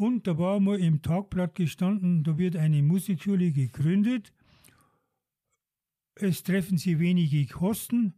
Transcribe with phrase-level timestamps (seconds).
[0.00, 4.32] Und da war mal im Tagblatt gestanden, da wird eine Musikschule gegründet.
[6.14, 8.14] Es treffen sie wenige Kosten.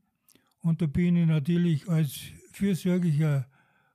[0.60, 2.20] Und da bin ich natürlich als
[2.52, 3.48] fürsorglicher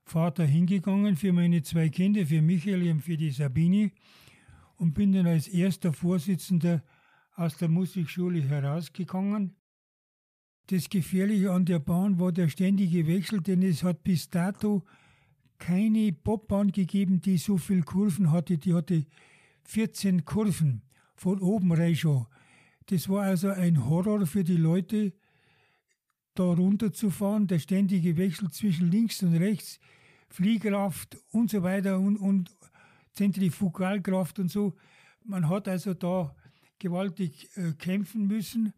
[0.04, 3.92] Vater hingegangen für meine zwei Kinder, für Michael und für die Sabine.
[4.76, 6.84] Und bin dann als erster Vorsitzender
[7.36, 9.56] aus der Musikschule herausgegangen.
[10.66, 14.84] Das Gefährliche an der Bahn war der ständige Wechsel, denn es hat bis dato
[15.58, 18.58] keine Bobbahn gegeben, die so viele Kurven hatte.
[18.58, 19.04] Die hatte
[19.64, 20.82] 14 Kurven
[21.14, 22.26] von oben schon.
[22.86, 25.12] Das war also ein Horror für die Leute,
[26.34, 27.46] da runterzufahren.
[27.46, 29.78] Der ständige Wechsel zwischen links und rechts,
[30.28, 32.50] Fliehkraft und so weiter und, und
[33.12, 34.74] Zentrifugalkraft und so.
[35.24, 36.34] Man hat also da
[36.78, 38.72] gewaltig äh, kämpfen müssen.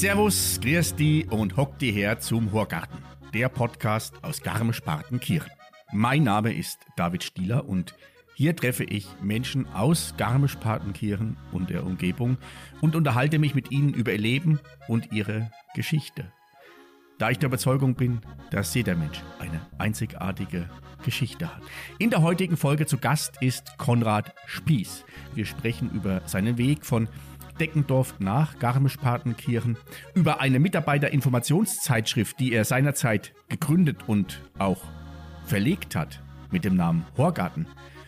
[0.00, 3.00] Servus, grüß die und hock die her zum Horgarten,
[3.34, 5.52] der Podcast aus Garmisch-Partenkirchen.
[5.92, 7.94] Mein Name ist David Stieler und
[8.34, 12.38] hier treffe ich Menschen aus Garmisch-Partenkirchen und der Umgebung
[12.80, 16.32] und unterhalte mich mit ihnen über ihr Leben und ihre Geschichte.
[17.18, 20.70] Da ich der Überzeugung bin, dass jeder Mensch eine einzigartige
[21.04, 21.62] Geschichte hat.
[21.98, 25.04] In der heutigen Folge zu Gast ist Konrad Spieß.
[25.34, 27.06] Wir sprechen über seinen Weg von
[27.58, 29.76] Deckendorf nach Garmisch-Partenkirchen,
[30.14, 34.82] über eine Mitarbeiterinformationszeitschrift, die er seinerzeit gegründet und auch
[35.44, 37.66] verlegt hat mit dem Namen Horgarten,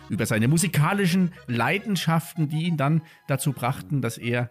[0.09, 4.51] über seine musikalischen Leidenschaften, die ihn dann dazu brachten, dass er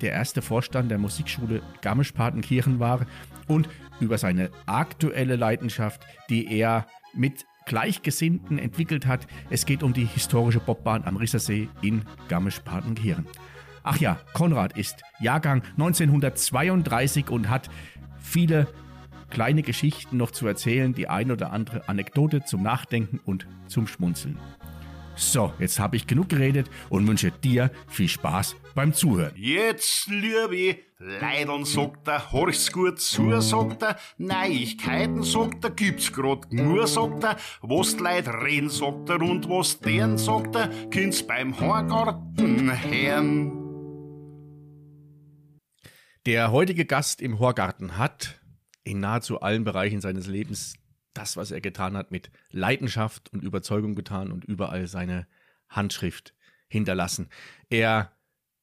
[0.00, 3.06] der erste Vorstand der Musikschule Garmisch-Partenkirchen war
[3.46, 3.68] und
[4.00, 9.26] über seine aktuelle Leidenschaft, die er mit Gleichgesinnten entwickelt hat.
[9.50, 13.26] Es geht um die historische Bobbahn am Rissersee in Garmisch-Partenkirchen.
[13.86, 17.68] Ach ja, Konrad ist Jahrgang 1932 und hat
[18.18, 18.66] viele
[19.28, 24.38] kleine Geschichten noch zu erzählen, die ein oder andere Anekdote zum Nachdenken und zum Schmunzeln.
[25.16, 29.34] So, jetzt habe ich genug geredet und wünsche dir viel Spaß beim Zuhören.
[29.36, 36.52] Jetzt, liebe Leidern, sagt er, horch's gut zu, sagt er, Neuigkeiten, sagt er, gibt's grad
[36.52, 41.22] nur, sagt er, was die Leute reden, sagt er, und was deren, sagt er, kind's
[41.24, 43.63] beim Horgarten hören.
[46.26, 48.40] Der heutige Gast im Horgarten hat
[48.82, 50.78] in nahezu allen Bereichen seines Lebens
[51.12, 55.26] das, was er getan hat, mit Leidenschaft und Überzeugung getan und überall seine
[55.68, 56.32] Handschrift
[56.66, 57.28] hinterlassen.
[57.68, 58.10] Er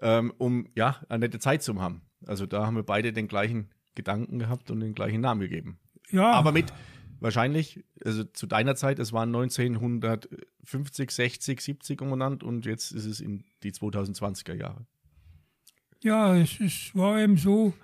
[0.00, 2.02] ähm, um ja eine nette Zeit zu haben.
[2.26, 5.80] Also da haben wir beide den gleichen Gedanken gehabt und den gleichen Namen gegeben.
[6.10, 6.30] Ja.
[6.32, 6.72] Aber mit
[7.18, 13.20] wahrscheinlich, also zu deiner Zeit, es waren 1950, 60, 70 umbenannt und jetzt ist es
[13.20, 14.86] in die 2020er Jahre.
[16.02, 17.74] Ja, es, es war eben so,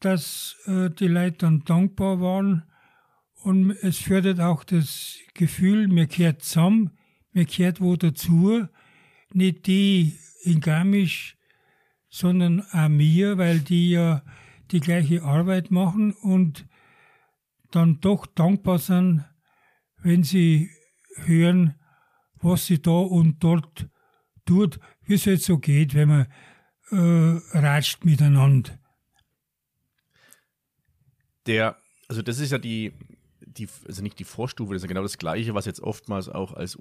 [0.00, 2.62] dass äh, die Leute dann dankbar waren
[3.42, 6.90] und es fördert auch das Gefühl, mir kehrt zusammen,
[7.32, 8.66] mir kehrt wo dazu,
[9.32, 11.36] nicht die in Garmisch,
[12.08, 14.22] sondern auch mir, weil die ja
[14.70, 16.66] die gleiche Arbeit machen und
[17.70, 19.24] dann doch dankbar sind,
[19.98, 20.70] wenn sie
[21.24, 21.74] hören,
[22.40, 23.88] was sie da und dort
[24.44, 26.26] tut, wie es halt so geht, wenn man
[26.90, 28.78] äh, ratscht miteinander.
[31.46, 31.76] Der,
[32.08, 32.92] also das ist ja die,
[33.40, 36.52] die, also nicht die Vorstufe, das ist ja genau das Gleiche, was jetzt oftmals auch
[36.52, 36.76] als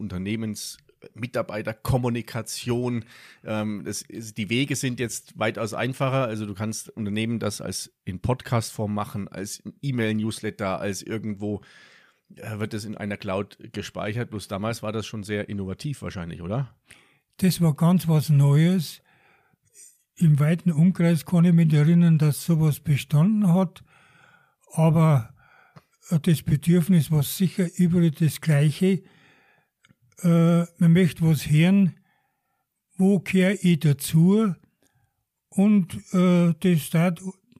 [1.13, 3.05] Unternehmensmitarbeiterkommunikation,
[3.43, 6.25] ähm, das ist, die Wege sind jetzt weitaus einfacher.
[6.25, 11.61] Also du kannst Unternehmen das als in Podcastform machen, als E-Mail-Newsletter, als irgendwo
[12.35, 14.29] äh, wird das in einer Cloud gespeichert.
[14.29, 16.75] Bloß damals war das schon sehr innovativ wahrscheinlich, oder?
[17.37, 19.01] Das war ganz was Neues.
[20.17, 23.83] Im weiten Umkreis kann ich mich erinnern, dass sowas bestanden hat.
[24.71, 25.33] Aber
[26.21, 29.03] das Bedürfnis war sicher überall das Gleiche.
[30.21, 31.95] Äh, man möchte was hören,
[32.97, 34.53] wo kehre ich dazu?
[35.49, 37.13] Und äh, das da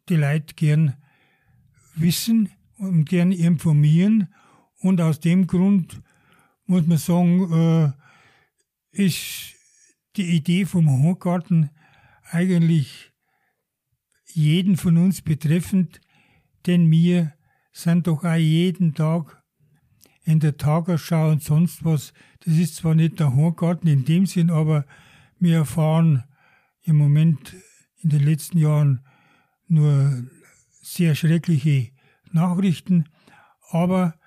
[0.09, 0.95] die Leute gern
[1.95, 4.33] wissen und gern informieren.
[4.79, 6.01] Und aus dem Grund
[6.65, 7.93] muss man sagen,
[8.93, 9.53] äh, ist
[10.15, 11.69] die Idee vom Hochgarten
[12.29, 13.11] eigentlich
[14.33, 16.01] jeden von uns betreffend,
[16.65, 17.33] denn wir
[17.71, 19.43] sind doch auch jeden Tag
[20.25, 22.13] in der Tagesschau und sonst was.
[22.43, 24.85] Das ist zwar nicht der Hochgarten in dem Sinn, aber
[25.39, 26.23] wir erfahren
[26.81, 27.55] im Moment
[27.97, 29.05] in den letzten Jahren
[29.67, 30.27] nur
[30.81, 31.91] sehr schreckliche
[32.31, 33.05] Nachrichten,
[33.69, 34.19] aber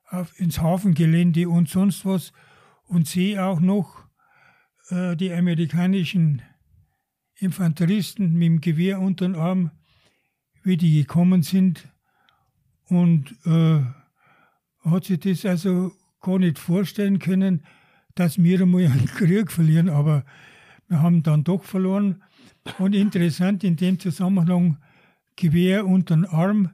[0.10, 2.32] auf, ins Hafengelände und sonst was.
[2.86, 4.06] Und sehe auch noch
[4.90, 6.42] äh, die amerikanischen
[7.36, 9.72] Infanteristen mit dem Gewehr unter den Arm,
[10.64, 11.90] wie die gekommen sind.
[12.86, 13.82] Und äh,
[14.90, 17.64] hat sich das also gar nicht vorstellen können,
[18.16, 20.24] dass wir einmal einen Krieg verlieren, aber
[20.88, 22.24] wir haben dann doch verloren.
[22.80, 24.78] Und interessant in dem Zusammenhang,
[25.36, 26.72] Gewehr unter den Arm.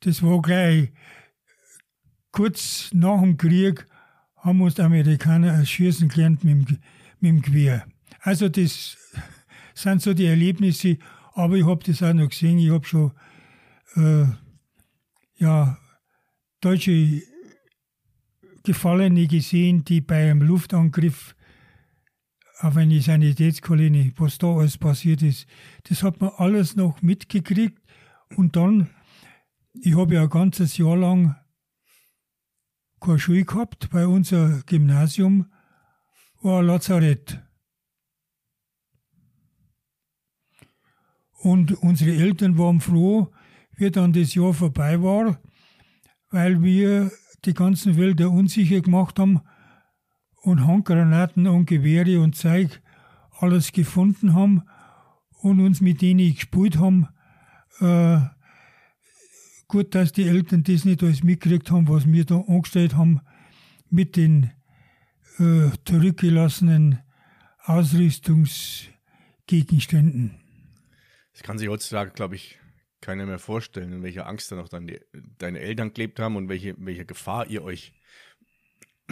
[0.00, 0.92] das war gleich
[2.32, 3.86] kurz nach dem Krieg
[4.36, 6.78] haben uns die Amerikaner Schießen gelernt mit dem,
[7.20, 7.86] mit dem Gewehr.
[8.20, 8.96] Also das
[9.74, 10.98] sind so die Erlebnisse,
[11.34, 13.12] aber ich habe das auch noch gesehen, ich habe schon
[13.94, 14.26] äh,
[15.36, 15.78] ja,
[16.60, 17.22] deutsche
[18.64, 21.34] Gefallene gesehen, die bei einem Luftangriff
[22.58, 25.46] auf eine Sanitätskolonie, was da alles passiert ist,
[25.84, 27.80] das hat man alles noch mitgekriegt.
[28.36, 28.90] Und dann,
[29.80, 31.36] ich habe ja ein ganzes Jahr lang
[33.00, 35.46] keine Schule gehabt, bei unser Gymnasium
[36.42, 37.40] war ein Lazarett.
[41.38, 43.28] Und unsere Eltern waren froh,
[43.76, 45.40] wie dann das Jahr vorbei war,
[46.30, 47.10] weil wir
[47.44, 49.40] die ganzen Wälder unsicher gemacht haben
[50.42, 52.82] und Handgranaten und Gewehre und Zeug
[53.38, 54.62] alles gefunden haben
[55.40, 57.08] und uns mit denen gespielt haben.
[57.80, 58.18] Äh,
[59.68, 63.20] gut, dass die Eltern das nicht alles mitgekriegt haben, was wir da angestellt haben
[63.90, 64.50] mit den
[65.38, 66.98] äh, zurückgelassenen
[67.64, 70.37] Ausrüstungsgegenständen.
[71.38, 72.58] Das kann sich heutzutage, glaube ich,
[73.00, 74.98] keiner mehr vorstellen, in welcher Angst dann auch dann die,
[75.38, 77.92] deine Eltern gelebt haben und welche, welche Gefahr ihr euch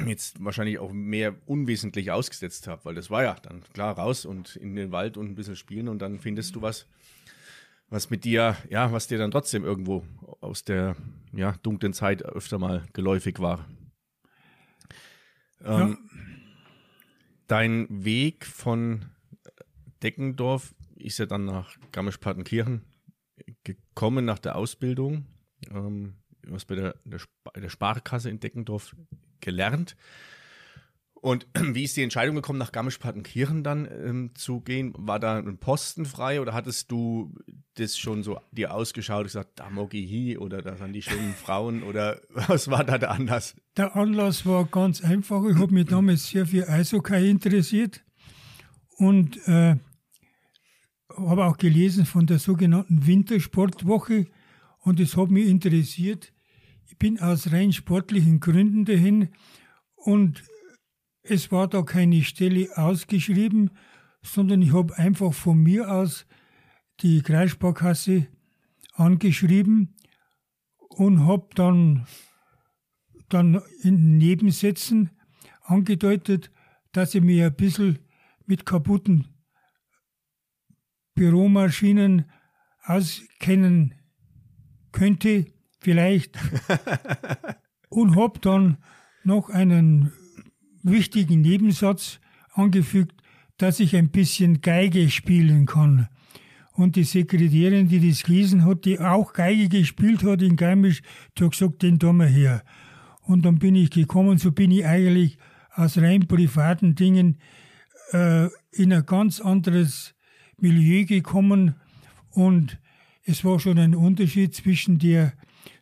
[0.06, 4.56] jetzt wahrscheinlich auch mehr unwesentlich ausgesetzt habt, weil das war ja dann klar raus und
[4.56, 6.88] in den Wald und ein bisschen spielen und dann findest du was,
[7.90, 10.04] was mit dir, ja, was dir dann trotzdem irgendwo
[10.40, 10.96] aus der
[11.32, 13.68] ja, dunklen Zeit öfter mal geläufig war.
[15.64, 15.96] Ähm, ja.
[17.46, 19.04] Dein Weg von
[20.02, 22.82] Deckendorf ist ja dann nach Garmisch-Partenkirchen
[23.64, 25.26] gekommen nach der Ausbildung.
[25.70, 26.14] Ähm,
[26.48, 27.20] was bei der, der,
[27.54, 28.94] der Sparkasse in Deckendorf
[29.40, 29.96] gelernt.
[31.14, 34.92] Und wie ist die Entscheidung gekommen, nach Garmisch-Partenkirchen dann ähm, zu gehen?
[34.96, 37.34] War da ein Posten frei oder hattest du
[37.74, 41.34] das schon so dir ausgeschaut und gesagt, da Mogi hi oder da sind die schönen
[41.44, 43.56] Frauen oder was war da der Anlass?
[43.76, 45.44] Der Anlass war ganz einfach.
[45.44, 48.04] Ich habe mich damals sehr für Eishockey interessiert
[48.98, 49.76] und äh,
[51.14, 54.26] habe auch gelesen von der sogenannten Wintersportwoche
[54.80, 56.32] und es hat mich interessiert.
[56.88, 59.28] Ich bin aus rein sportlichen Gründen dahin
[59.94, 60.44] und
[61.22, 63.70] es war da keine Stelle ausgeschrieben,
[64.22, 66.26] sondern ich habe einfach von mir aus
[67.00, 68.28] die Kreissparkasse
[68.94, 69.94] angeschrieben
[70.78, 72.06] und habe dann,
[73.28, 75.10] dann in Nebensätzen
[75.62, 76.50] angedeutet,
[76.92, 77.98] dass ich mir ein bisschen
[78.46, 79.35] mit kaputten
[81.16, 82.26] Büromaschinen
[82.84, 83.94] auskennen
[84.92, 85.46] könnte,
[85.80, 86.38] vielleicht.
[87.88, 88.76] und habe dann
[89.24, 90.12] noch einen
[90.84, 92.20] wichtigen Nebensatz
[92.52, 93.20] angefügt,
[93.58, 96.08] dass ich ein bisschen Geige spielen kann.
[96.72, 101.00] Und die Sekretärin, die das gelesen hat, die auch Geige gespielt hat in Garmisch,
[101.36, 102.62] die hat gesagt, den tun wir her.
[103.22, 105.38] Und dann bin ich gekommen, so bin ich eigentlich
[105.72, 107.38] aus rein privaten Dingen
[108.12, 110.15] äh, in ein ganz anderes
[110.58, 111.74] Milieu gekommen
[112.30, 112.78] und
[113.24, 115.32] es war schon ein Unterschied zwischen der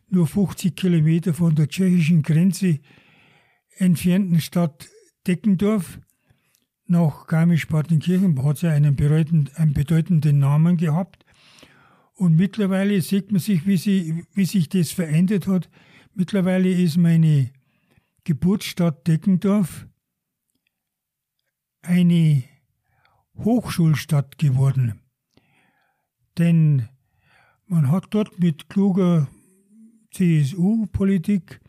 [0.09, 2.79] nur 50 Kilometer von der tschechischen Grenze
[3.77, 4.87] entfernten Stadt
[5.27, 5.99] Deckendorf
[6.87, 8.63] nach Garmisch-Partenkirchen, hat
[8.95, 11.25] bedeutenden, einen bedeutenden Namen gehabt.
[12.13, 15.69] Und mittlerweile sieht man sich, wie, sie, wie sich das verändert hat.
[16.13, 17.51] Mittlerweile ist meine
[18.23, 19.87] Geburtsstadt Deckendorf
[21.81, 22.43] eine
[23.37, 25.01] Hochschulstadt geworden.
[26.37, 26.87] Denn
[27.67, 29.27] man hat dort mit kluger
[30.11, 31.59] CSU-Politik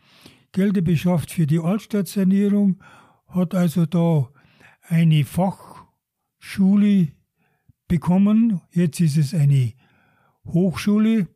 [0.51, 2.81] Gelder beschafft für die Altstadtsanierung,
[3.27, 4.31] hat also da
[4.81, 7.09] eine Fachschule
[7.87, 8.61] bekommen.
[8.71, 9.73] Jetzt ist es eine
[10.45, 11.27] Hochschule,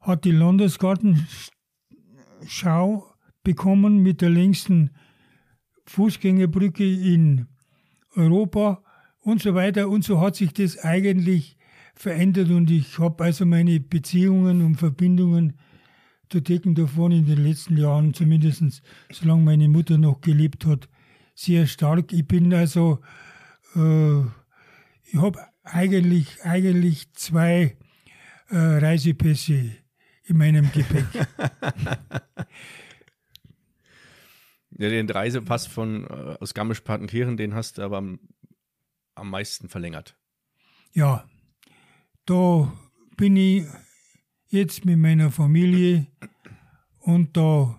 [0.00, 3.04] hat die Landesgartenschau
[3.42, 4.90] bekommen mit der längsten
[5.86, 7.48] Fußgängerbrücke in
[8.14, 8.84] Europa
[9.26, 9.88] und so weiter.
[9.88, 11.56] Und so hat sich das eigentlich
[11.96, 15.58] verändert und ich habe also meine Beziehungen und Verbindungen
[16.28, 20.88] zu Deckendorf waren in den letzten Jahren, zumindest solange meine Mutter noch gelebt hat,
[21.34, 22.12] sehr stark.
[22.12, 23.00] Ich bin also,
[23.74, 24.20] äh,
[25.04, 27.76] ich habe eigentlich, eigentlich zwei
[28.48, 29.72] äh, Reisepässe
[30.24, 31.06] in meinem Gepäck.
[34.78, 38.20] ja, den Reisepass von äh, aus Garmisch-Partenkirchen, den hast du aber am
[39.16, 40.16] am meisten verlängert?
[40.92, 41.28] Ja,
[42.24, 42.72] da
[43.16, 43.66] bin ich
[44.48, 46.06] jetzt mit meiner Familie
[47.00, 47.78] und da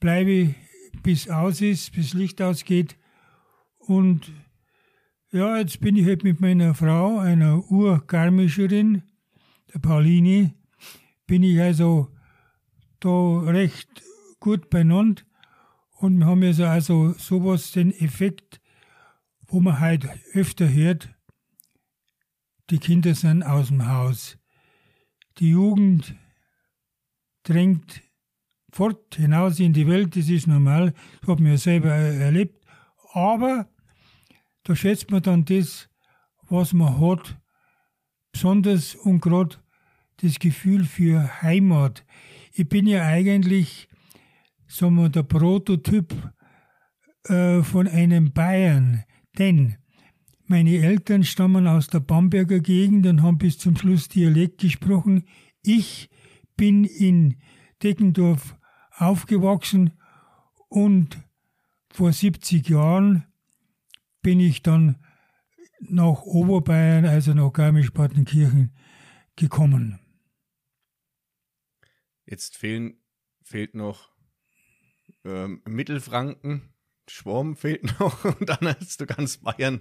[0.00, 0.54] bleibe ich,
[1.02, 2.96] bis aus ist, bis Licht ausgeht.
[3.78, 4.32] Und
[5.30, 9.02] ja, jetzt bin ich halt mit meiner Frau, einer Urgarmischerin,
[9.72, 10.54] der Pauline,
[11.26, 12.08] bin ich also
[13.00, 14.02] da recht
[14.40, 15.22] gut beieinander.
[15.98, 18.60] Und wir haben also, also sowas, den Effekt,
[19.46, 21.14] wo man halt öfter hört,
[22.70, 24.38] die Kinder sind aus dem Haus.
[25.38, 26.14] Die Jugend
[27.42, 28.02] drängt
[28.70, 32.64] fort hinaus in die Welt, das ist normal, das hat man ja selber erlebt.
[33.12, 33.68] Aber
[34.64, 35.88] da schätzt man dann das,
[36.48, 37.38] was man hat,
[38.32, 39.56] besonders und gerade
[40.16, 42.04] das Gefühl für Heimat.
[42.52, 43.88] Ich bin ja eigentlich,
[44.66, 46.14] sagen wir, der Prototyp
[47.24, 49.04] äh, von einem Bayern.
[49.38, 49.76] Denn
[50.46, 55.24] meine Eltern stammen aus der Bamberger Gegend und haben bis zum Schluss Dialekt gesprochen.
[55.62, 56.10] Ich
[56.56, 57.40] bin in
[57.82, 58.56] Deckendorf
[58.90, 59.94] aufgewachsen
[60.68, 61.18] und
[61.90, 63.24] vor 70 Jahren
[64.22, 64.96] bin ich dann
[65.80, 68.74] nach Oberbayern, also nach Garmisch-Partenkirchen
[69.36, 69.98] gekommen.
[72.26, 72.98] Jetzt fehlen,
[73.42, 74.14] fehlt noch
[75.24, 76.73] ähm, Mittelfranken,
[77.08, 79.80] Schwarm fehlt noch und dann hast du ganz Bayern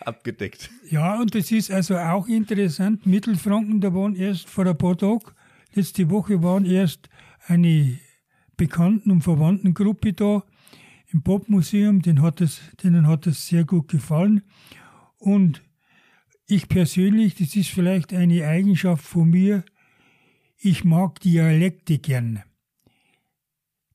[0.00, 0.70] abgedeckt.
[0.88, 3.06] Ja, und das ist also auch interessant.
[3.06, 5.32] Mittelfranken, da waren erst vor ein paar Tagen,
[5.74, 7.08] letzte Woche waren erst
[7.46, 7.98] eine
[8.56, 10.44] Bekannten- und Verwandtengruppe da
[11.08, 14.42] im Popmuseum, denen hat, es, denen hat es sehr gut gefallen.
[15.18, 15.62] Und
[16.46, 19.64] ich persönlich, das ist vielleicht eine Eigenschaft von mir,
[20.58, 22.42] ich mag Dialekte gern.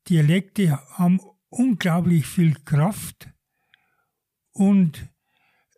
[0.10, 3.30] Dialekte haben unglaublich viel Kraft
[4.52, 5.10] und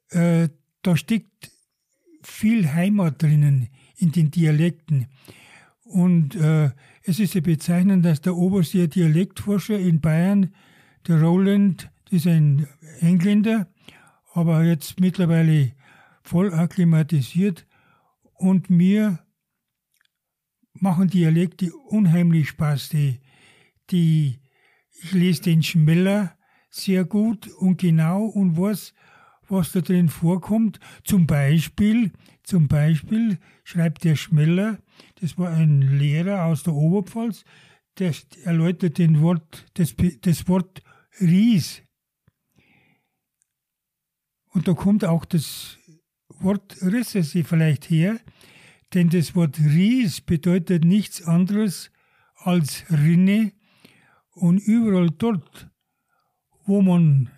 [0.10, 0.50] äh,
[0.82, 1.52] da steckt
[2.24, 5.08] viel Heimat drinnen in den Dialekten.
[5.84, 6.72] Und äh,
[7.04, 10.54] es ist ja bezeichnend, dass der oberste Dialektforscher in Bayern,
[11.08, 12.68] der Roland, das ist ein
[13.00, 13.68] Engländer,
[14.34, 15.74] aber jetzt mittlerweile
[16.22, 17.66] voll akklimatisiert
[18.34, 19.20] und mir
[20.74, 22.90] machen Dialekte unheimlich Spaß.
[22.90, 23.20] Die,
[23.90, 24.39] die,
[25.02, 26.36] ich lese den Schmeller
[26.70, 28.94] sehr gut und genau und weiß,
[29.48, 30.80] was da drin vorkommt.
[31.04, 32.12] Zum Beispiel,
[32.44, 34.80] zum Beispiel schreibt der Schmeller,
[35.22, 37.44] das war ein Lehrer aus der Oberpfalz,
[37.98, 38.14] der
[38.44, 40.82] erläutert den Wort, das, das Wort
[41.20, 41.82] Ries.
[44.52, 45.78] Und da kommt auch das
[46.28, 48.20] Wort Rissese vielleicht her,
[48.94, 51.92] denn das Wort Ries bedeutet nichts anderes
[52.36, 53.52] als Rinne
[54.40, 55.70] und überall dort,
[56.66, 57.30] wo man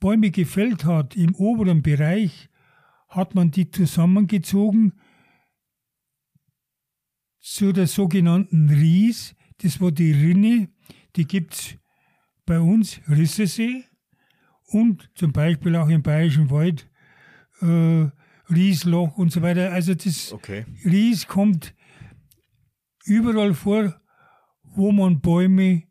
[0.00, 2.48] Bäume gefällt hat im oberen Bereich,
[3.08, 4.94] hat man die zusammengezogen
[7.40, 9.34] zu der sogenannten Ries.
[9.58, 10.68] Das war die Rinne,
[11.16, 11.78] die gibt es
[12.46, 13.84] bei uns, Rissesee
[14.66, 16.90] und zum Beispiel auch im Bayerischen Wald
[17.60, 18.08] äh,
[18.52, 19.72] Riesloch und so weiter.
[19.72, 20.64] Also das okay.
[20.84, 21.74] Ries kommt
[23.04, 24.00] überall vor,
[24.62, 25.84] wo man Bäume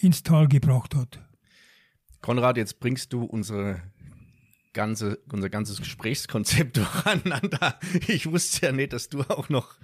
[0.00, 1.20] ins Tal gebracht hat.
[2.20, 3.82] Konrad, jetzt bringst du unsere
[4.72, 7.78] ganze, unser ganzes Gesprächskonzept durcheinander.
[8.06, 9.74] Ich wusste ja nicht, dass du auch noch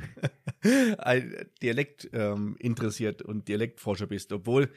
[0.98, 4.70] ein Dialekt ähm, interessiert und Dialektforscher bist, obwohl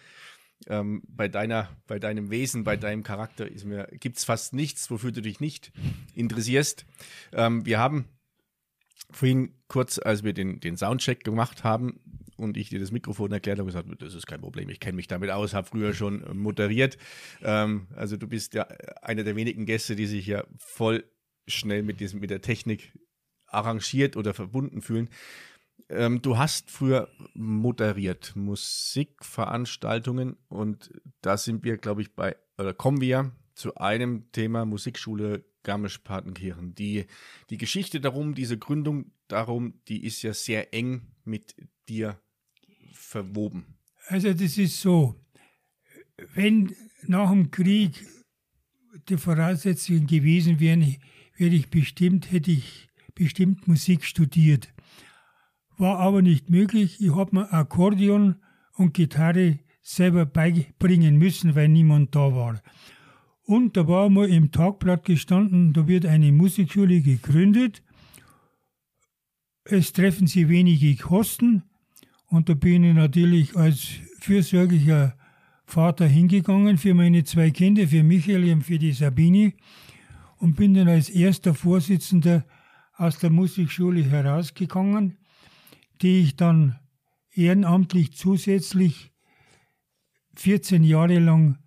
[0.67, 5.21] ähm, bei deiner, bei deinem Wesen, bei deinem Charakter mir, gibt's fast nichts, wofür du
[5.21, 5.71] dich nicht
[6.15, 6.85] interessierst.
[7.31, 8.05] Ähm, wir haben
[9.11, 11.99] vorhin kurz, als wir den, den Soundcheck gemacht haben
[12.37, 15.07] und ich dir das Mikrofon erklärt habe, gesagt, das ist kein Problem, ich kenne mich
[15.07, 16.97] damit aus, habe früher schon moderiert.
[17.41, 18.63] Ähm, also du bist ja
[19.01, 21.03] einer der wenigen Gäste, die sich ja voll
[21.47, 22.93] schnell mit diesem, mit der Technik
[23.47, 25.09] arrangiert oder verbunden fühlen.
[25.89, 33.01] Ähm, du hast früher moderiert Musikveranstaltungen und da sind wir, glaube ich, bei, oder kommen
[33.01, 36.75] wir zu einem Thema Musikschule Garmisch-Partenkirchen.
[36.75, 37.05] Die,
[37.49, 41.55] die Geschichte darum, diese Gründung darum, die ist ja sehr eng mit
[41.89, 42.19] dir
[42.93, 43.77] verwoben.
[44.07, 45.15] Also das ist so,
[46.33, 46.73] wenn
[47.05, 48.05] nach dem Krieg
[49.09, 50.97] die Voraussetzungen gewesen wären,
[51.35, 54.73] wäre ich bestimmt, hätte ich bestimmt Musik studiert
[55.77, 56.99] war aber nicht möglich.
[56.99, 58.37] Ich habe mir Akkordeon
[58.73, 62.61] und Gitarre selber beibringen müssen, weil niemand da war.
[63.43, 67.81] Und da war mal im Tagblatt gestanden, da wird eine Musikschule gegründet.
[69.63, 71.63] Es treffen sie wenige Kosten.
[72.27, 73.87] Und da bin ich natürlich als
[74.19, 75.15] fürsorglicher
[75.65, 79.53] Vater hingegangen für meine zwei Kinder, für Michael und für die Sabine.
[80.37, 82.45] Und bin dann als erster Vorsitzender
[82.95, 85.17] aus der Musikschule herausgegangen
[86.01, 86.79] die ich dann
[87.31, 89.13] ehrenamtlich zusätzlich
[90.35, 91.57] 14 Jahre lang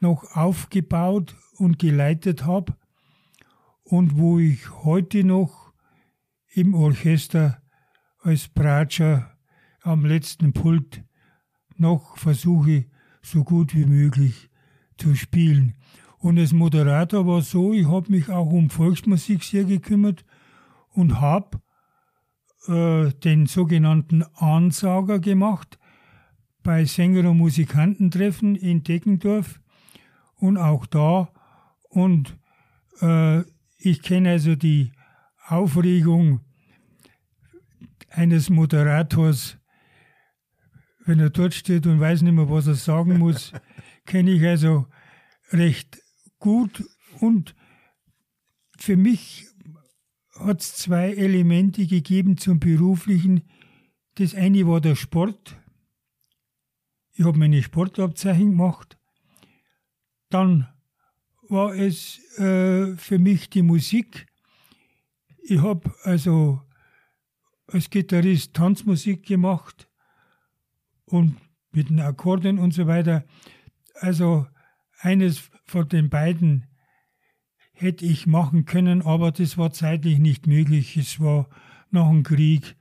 [0.00, 2.76] noch aufgebaut und geleitet habe
[3.82, 5.72] und wo ich heute noch
[6.52, 7.62] im Orchester
[8.20, 9.33] als Bratscher
[9.84, 11.04] am letzten Pult
[11.76, 12.86] noch versuche,
[13.22, 14.50] so gut wie möglich
[14.96, 15.74] zu spielen.
[16.18, 20.24] Und als Moderator war so, ich habe mich auch um Volksmusik sehr gekümmert
[20.90, 21.60] und habe
[22.66, 25.78] äh, den sogenannten Ansager gemacht
[26.62, 29.60] bei Sänger- und Musikantentreffen in Deckendorf
[30.36, 31.28] und auch da.
[31.90, 32.38] Und
[33.02, 33.42] äh,
[33.76, 34.92] ich kenne also die
[35.46, 36.40] Aufregung
[38.08, 39.58] eines Moderators,
[41.04, 43.52] wenn er dort steht und weiß nicht mehr, was er sagen muss,
[44.06, 44.86] kenne ich also
[45.50, 45.98] recht
[46.38, 46.84] gut.
[47.20, 47.54] Und
[48.78, 49.46] für mich
[50.38, 53.42] hat es zwei Elemente gegeben zum beruflichen.
[54.16, 55.56] Das eine war der Sport.
[57.12, 58.98] Ich habe meine Sportabzeichen gemacht.
[60.30, 60.68] dann
[61.48, 64.26] war es äh, für mich die Musik.
[65.42, 66.62] Ich habe also
[67.66, 69.88] als Gitarrist Tanzmusik gemacht
[71.14, 71.36] und
[71.72, 73.24] mit den Akkorden und so weiter.
[73.94, 74.46] Also
[74.98, 76.66] eines von den beiden
[77.72, 80.96] hätte ich machen können, aber das war zeitlich nicht möglich.
[80.96, 81.48] Es war
[81.90, 82.76] nach dem Krieg.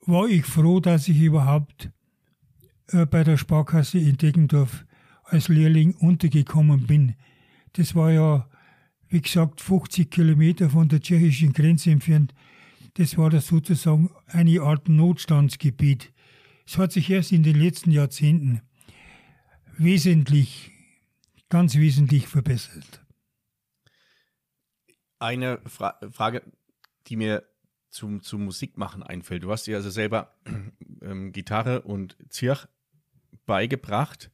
[0.00, 1.90] War ich froh, dass ich überhaupt
[2.88, 4.84] äh, bei der Sparkasse in Deggendorf
[5.22, 7.14] als Lehrling untergekommen bin.
[7.74, 8.48] Das war ja,
[9.08, 12.34] wie gesagt, 50 Kilometer von der tschechischen Grenze entfernt.
[12.94, 16.13] Das war das sozusagen eine Art Notstandsgebiet.
[16.66, 18.62] Es hat sich erst in den letzten Jahrzehnten
[19.76, 20.70] wesentlich,
[21.48, 23.04] ganz wesentlich verbessert.
[25.18, 26.42] Eine Fra Frage,
[27.06, 27.44] die mir
[27.90, 29.44] zum, zum Musikmachen einfällt.
[29.44, 30.34] Du hast dir also selber
[31.02, 32.66] ähm, Gitarre und Zirch
[33.46, 34.30] beigebracht.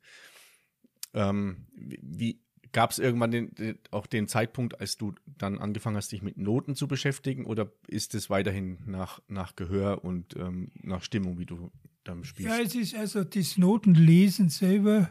[1.12, 6.12] Ähm, wie gab es irgendwann den, den, auch den Zeitpunkt, als du dann angefangen hast,
[6.12, 11.02] dich mit Noten zu beschäftigen, oder ist es weiterhin nach, nach Gehör und ähm, nach
[11.02, 11.72] Stimmung, wie du
[12.04, 12.50] dann spielst?
[12.50, 15.10] Ja, es ist also das Notenlesen selber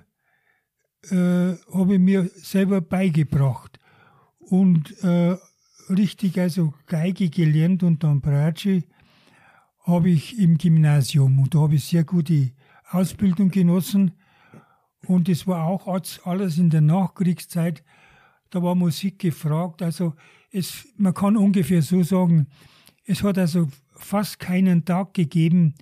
[1.09, 3.79] äh, habe ich mir selber beigebracht
[4.39, 5.37] und äh,
[5.89, 8.83] richtig also Geige gelernt und dann Bratsche
[9.83, 12.51] habe ich im Gymnasium und da habe ich sehr gute
[12.91, 14.11] Ausbildung genossen.
[15.05, 15.87] Und es war auch
[16.25, 17.83] alles in der Nachkriegszeit.
[18.49, 19.81] Da war Musik gefragt.
[19.81, 20.13] Also
[20.51, 22.47] es, man kann ungefähr so sagen,
[23.05, 25.73] es hat also fast keinen Tag gegeben,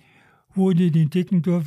[0.58, 1.64] wo ich in Deckendorf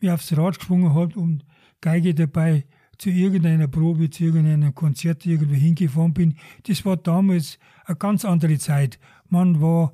[0.00, 1.44] mir aufs Rad geschwungen habe und
[1.80, 2.66] Geige dabei
[2.98, 6.38] zu irgendeiner Probe, zu irgendeinem Konzert irgendwo hingefahren bin.
[6.64, 8.98] Das war damals eine ganz andere Zeit.
[9.28, 9.92] Man war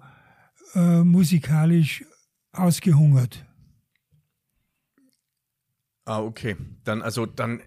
[0.75, 2.05] äh, musikalisch
[2.53, 3.45] ausgehungert.
[6.05, 6.57] Ah, okay.
[6.85, 7.63] Dann, also dann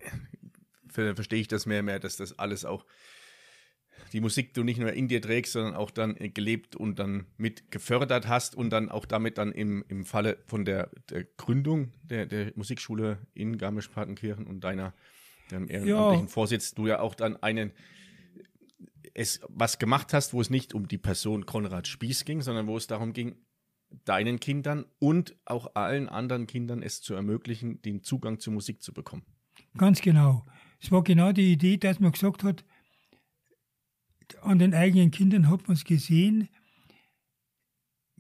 [0.90, 2.86] verstehe ich das mehr und mehr, dass das alles auch
[4.12, 7.72] die Musik du nicht nur in dir trägst, sondern auch dann gelebt und dann mit
[7.72, 12.26] gefördert hast und dann auch damit dann im, im Falle von der, der Gründung der,
[12.26, 14.94] der Musikschule in Garmisch-Partenkirchen und deiner
[15.52, 16.32] ähm, ehrenamtlichen ja.
[16.32, 17.72] Vorsitz du ja auch dann einen
[19.14, 22.78] es was gemacht hast, wo es nicht um die Person Konrad Spieß ging, sondern wo
[22.78, 23.36] es darum ging,
[24.06, 28.92] deinen Kindern und auch allen anderen Kindern es zu ermöglichen, den Zugang zur Musik zu
[28.92, 29.24] bekommen.
[29.78, 30.46] Ganz genau.
[30.82, 32.66] Es war genau die Idee, dass man gesagt hat,
[34.42, 36.50] an den eigenen Kindern hat man es gesehen,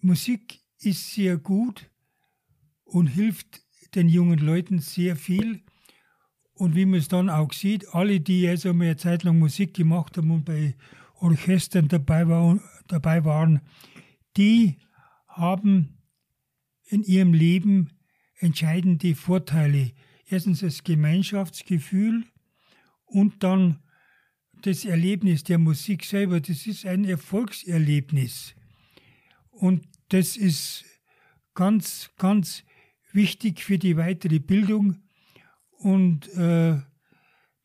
[0.01, 1.89] Musik ist sehr gut
[2.83, 3.63] und hilft
[3.95, 5.63] den jungen Leuten sehr viel.
[6.53, 9.73] Und wie man es dann auch sieht, alle, die also mal eine Zeit lang Musik
[9.73, 10.75] gemacht haben und bei
[11.15, 13.61] Orchestern dabei, war, dabei waren,
[14.37, 14.77] die
[15.27, 15.97] haben
[16.85, 17.91] in ihrem Leben
[18.37, 19.93] entscheidende Vorteile.
[20.25, 22.25] Erstens das Gemeinschaftsgefühl
[23.05, 23.79] und dann
[24.63, 26.39] das Erlebnis der Musik selber.
[26.39, 28.55] Das ist ein Erfolgserlebnis.
[29.51, 30.85] Und das ist
[31.53, 32.63] ganz, ganz
[33.11, 34.97] wichtig für die weitere Bildung.
[35.77, 36.79] Und äh,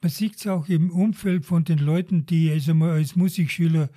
[0.01, 3.91] man sieht es auch im Umfeld von den Leuten, die also mal als Musikschüler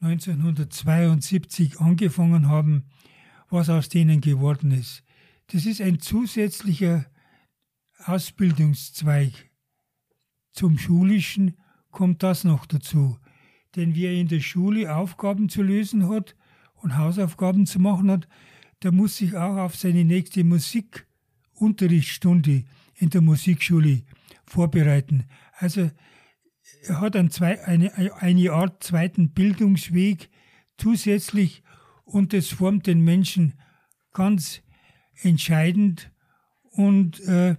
[0.00, 2.84] 1972 angefangen haben,
[3.48, 5.04] was aus denen geworden ist.
[5.48, 7.06] Das ist ein zusätzlicher
[8.04, 9.50] Ausbildungszweig.
[10.52, 11.59] Zum Schulischen
[11.90, 13.18] kommt das noch dazu.
[13.76, 16.36] Denn wer in der Schule Aufgaben zu lösen hat
[16.74, 18.28] und Hausaufgaben zu machen hat,
[18.82, 22.64] der muss sich auch auf seine nächste Musikunterrichtsstunde
[22.96, 24.02] in der Musikschule
[24.46, 25.24] vorbereiten.
[25.58, 25.90] Also
[26.82, 27.30] er hat ein
[27.64, 30.30] eine, eine Art zweiten Bildungsweg
[30.78, 31.62] zusätzlich
[32.04, 33.54] und das formt den Menschen
[34.12, 34.62] ganz
[35.22, 36.10] entscheidend
[36.70, 37.56] und äh,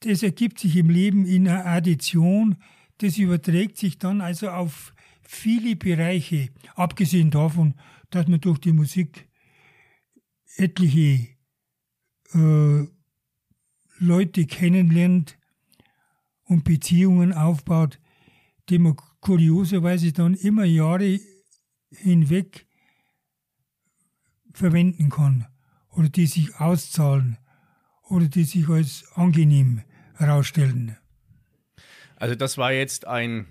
[0.00, 2.56] das ergibt sich im Leben in einer Addition,
[2.98, 7.74] das überträgt sich dann also auf viele Bereiche, abgesehen davon,
[8.10, 9.28] dass man durch die Musik
[10.56, 11.28] etliche
[12.34, 12.86] äh,
[13.98, 15.38] Leute kennenlernt
[16.44, 18.00] und Beziehungen aufbaut,
[18.68, 21.20] die man kurioserweise dann immer Jahre
[21.90, 22.66] hinweg
[24.52, 25.46] verwenden kann
[25.90, 27.38] oder die sich auszahlen
[28.02, 29.82] oder die sich als angenehm
[30.14, 30.96] herausstellen.
[32.18, 33.46] Also das war jetzt ein,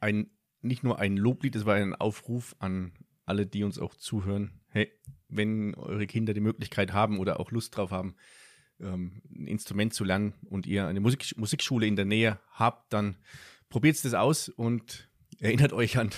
[0.00, 0.30] ein
[0.62, 2.92] nicht nur ein Loblied, das war ein Aufruf an
[3.26, 4.60] alle, die uns auch zuhören.
[4.68, 4.90] Hey,
[5.28, 8.16] wenn eure Kinder die Möglichkeit haben oder auch Lust drauf haben,
[8.80, 13.16] ähm, ein Instrument zu lernen und ihr eine Musik Musikschule in der Nähe habt, dann
[13.68, 15.08] probiert es aus und
[15.38, 16.10] erinnert euch an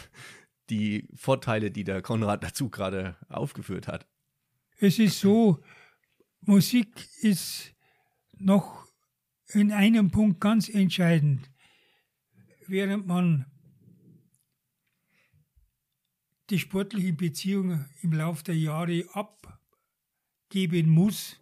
[0.71, 4.07] die Vorteile, die der Konrad dazu gerade aufgeführt hat.
[4.79, 5.61] Es ist so,
[6.43, 7.75] Musik ist
[8.39, 8.88] noch
[9.53, 11.51] in einem Punkt ganz entscheidend.
[12.69, 13.47] während man
[16.51, 21.41] die sportlichen Beziehungen im Laufe der Jahre abgeben muss,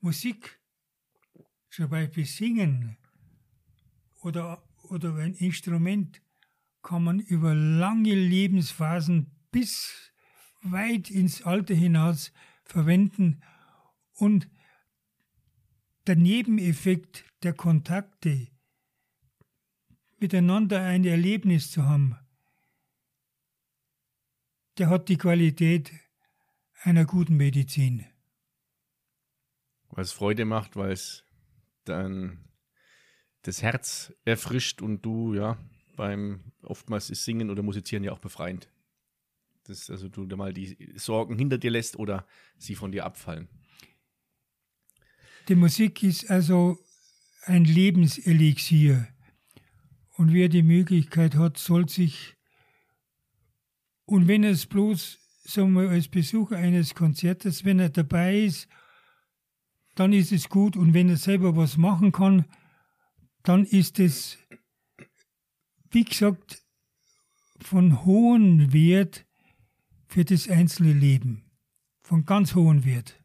[0.00, 0.60] Musik,
[1.70, 2.96] zum Beispiel Singen
[4.22, 6.22] oder, oder ein Instrument,
[6.82, 10.12] kann man über lange Lebensphasen bis
[10.62, 12.32] weit ins Alter hinaus
[12.64, 13.42] verwenden
[14.14, 14.48] und
[16.06, 18.48] der Nebeneffekt der Kontakte,
[20.18, 22.16] miteinander ein Erlebnis zu haben,
[24.78, 25.92] der hat die Qualität
[26.82, 28.04] einer guten Medizin.
[29.88, 31.24] Weil es Freude macht, weil es
[31.84, 32.44] dann
[33.42, 35.58] das Herz erfrischt und du, ja,
[35.96, 38.70] beim oftmals ist Singen oder Musizieren ja auch befreiend.
[39.64, 42.26] Dass also du da mal die Sorgen hinter dir lässt oder
[42.58, 43.48] sie von dir abfallen.
[45.48, 46.78] Die Musik ist also
[47.44, 49.06] ein Lebenselixier.
[50.14, 52.34] Und wer die Möglichkeit hat, soll sich,
[54.06, 58.66] und wenn es bloß, sagen wir, als Besucher eines Konzertes, wenn er dabei ist,
[59.94, 60.76] dann ist es gut.
[60.76, 62.46] Und wenn er selber was machen kann,
[63.44, 64.38] dann ist es,
[65.90, 66.64] wie gesagt,
[67.60, 69.26] von hohem Wert
[70.08, 71.44] für das einzelne Leben.
[72.02, 73.20] Von ganz hohem Wert.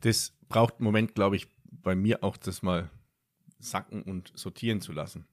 [0.00, 2.90] Das braucht einen Moment, glaube ich, bei mir auch das mal
[3.58, 5.26] sacken und sortieren zu lassen.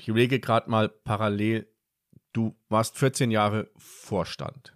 [0.00, 1.68] Ich überlege gerade mal parallel,
[2.32, 4.74] du warst 14 Jahre Vorstand.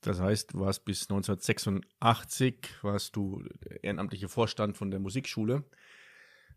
[0.00, 3.44] Das heißt, du warst bis 1986, warst du
[3.82, 5.64] ehrenamtlicher Vorstand von der Musikschule.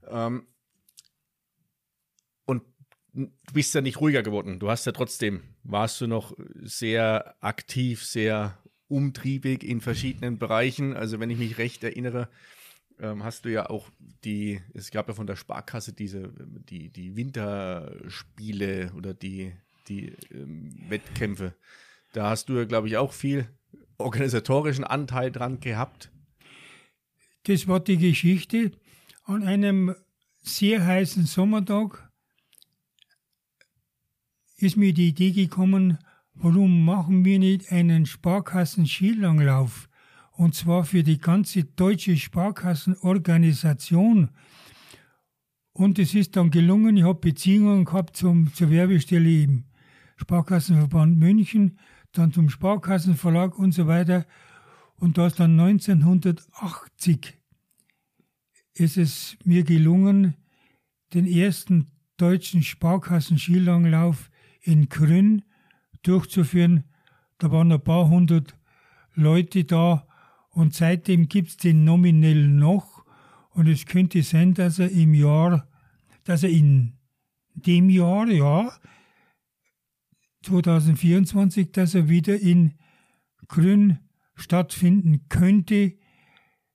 [0.08, 0.48] Ähm,
[2.46, 2.64] und
[3.14, 4.60] du bist ja nicht ruhiger geworden.
[4.60, 8.61] Du hast ja trotzdem, warst du noch sehr aktiv, sehr
[8.92, 10.94] umtriebig in verschiedenen Bereichen.
[10.94, 12.30] Also wenn ich mich recht erinnere,
[13.00, 13.90] ähm, hast du ja auch
[14.24, 16.34] die, es gab ja von der Sparkasse diese,
[16.70, 19.54] die, die Winterspiele oder die,
[19.88, 21.56] die ähm, Wettkämpfe.
[22.14, 23.48] Da hast du ja, glaube ich, auch viel
[23.98, 26.12] organisatorischen Anteil dran gehabt.
[27.44, 28.72] Das war die Geschichte.
[29.24, 29.96] An einem
[30.42, 32.12] sehr heißen Sommertag
[34.58, 35.98] ist mir die Idee gekommen,
[36.34, 39.90] warum machen wir nicht einen Sparkassen-Skilanglauf?
[40.32, 44.30] Und zwar für die ganze deutsche Sparkassenorganisation.
[45.74, 49.64] Und es ist dann gelungen, ich habe Beziehungen gehabt zum, zur Werbestelle im
[50.18, 51.78] Sparkassenverband München,
[52.12, 54.26] dann zum Sparkassenverlag und so weiter.
[54.96, 57.42] Und da ist dann 1980
[58.74, 60.36] ist es mir gelungen,
[61.14, 64.30] den ersten deutschen Sparkassen-Skilanglauf
[64.62, 65.44] in Krünn
[66.04, 66.84] durchzuführen.
[67.38, 68.58] Da waren ein paar hundert
[69.14, 70.08] Leute da
[70.52, 73.06] und seitdem gibt es den nominell noch.
[73.52, 75.68] Und es könnte sein, dass er im Jahr,
[76.24, 76.94] dass er in
[77.54, 78.72] dem Jahr, ja,
[80.44, 82.74] 2024, dass er wieder in
[83.48, 84.00] Grün
[84.36, 85.94] stattfinden könnte,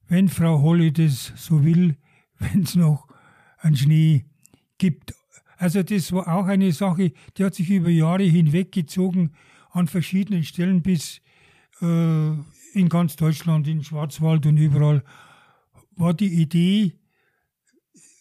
[0.09, 1.97] wenn Frau Holle das so will,
[2.39, 3.09] wenn es noch
[3.59, 4.27] einen Schnee
[4.79, 5.15] gibt.
[5.57, 9.33] Also das war auch eine Sache, die hat sich über Jahre hinweggezogen
[9.71, 11.21] an verschiedenen Stellen bis
[11.81, 12.31] äh,
[12.73, 15.03] in ganz Deutschland, in Schwarzwald und überall,
[15.97, 16.93] war die Idee,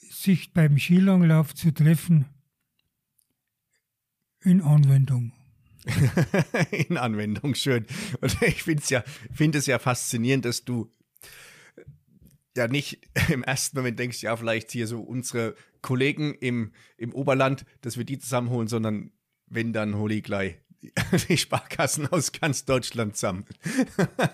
[0.09, 2.25] sich beim Skilanglauf zu treffen,
[4.41, 5.33] in Anwendung.
[6.71, 7.85] in Anwendung, schön.
[8.21, 10.89] Und ich finde es ja, find es ja faszinierend, dass du
[12.55, 17.63] ja nicht im ersten Moment denkst, ja, vielleicht hier so unsere Kollegen im, im Oberland,
[17.81, 19.11] dass wir die zusammenholen, sondern
[19.45, 20.57] wenn, dann hole ich gleich
[21.29, 23.45] die Sparkassen aus ganz Deutschland zusammen.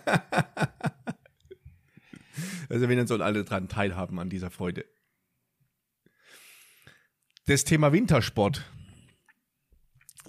[2.69, 4.85] also wenn, dann sollen alle dran teilhaben an dieser Freude.
[7.47, 8.63] Das Thema Wintersport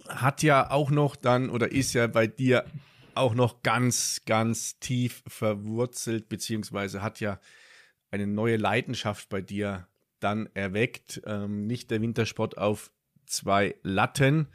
[0.08, 2.64] hat ja auch noch dann oder ist ja bei dir
[3.14, 7.38] auch noch ganz, ganz tief verwurzelt, beziehungsweise hat ja
[8.10, 9.86] eine neue Leidenschaft bei dir
[10.22, 11.22] dann erweckt.
[11.26, 12.92] Ähm, nicht der Wintersport auf
[13.26, 14.48] zwei Latten,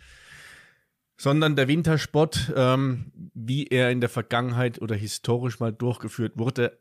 [1.17, 6.79] sondern der Wintersport, ähm, wie er in der Vergangenheit oder historisch mal durchgeführt wurde,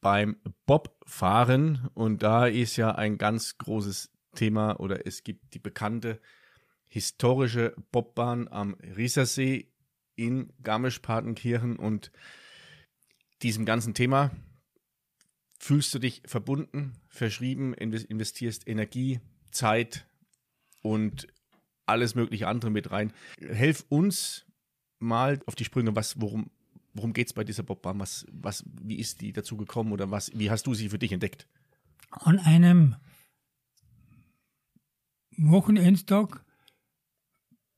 [0.00, 1.88] beim Bobfahren.
[1.94, 6.20] Und da ist ja ein ganz großes Thema oder es gibt die bekannte
[6.88, 9.72] historische Bobbahn am Riesersee
[10.14, 12.12] in Garmisch-Partenkirchen und
[13.42, 14.30] diesem ganzen Thema
[15.62, 19.20] fühlst du dich verbunden, verschrieben, investierst Energie,
[19.52, 20.08] Zeit
[20.80, 21.28] und
[21.86, 23.12] alles mögliche andere mit rein.
[23.38, 24.44] Helf uns
[24.98, 26.50] mal auf die Sprünge, was, worum,
[26.94, 28.00] worum geht es bei dieser Bobbahn?
[28.00, 31.12] Was, was, wie ist die dazu gekommen oder was, wie hast du sie für dich
[31.12, 31.46] entdeckt?
[32.10, 32.96] An einem
[35.36, 36.44] Wochenendtag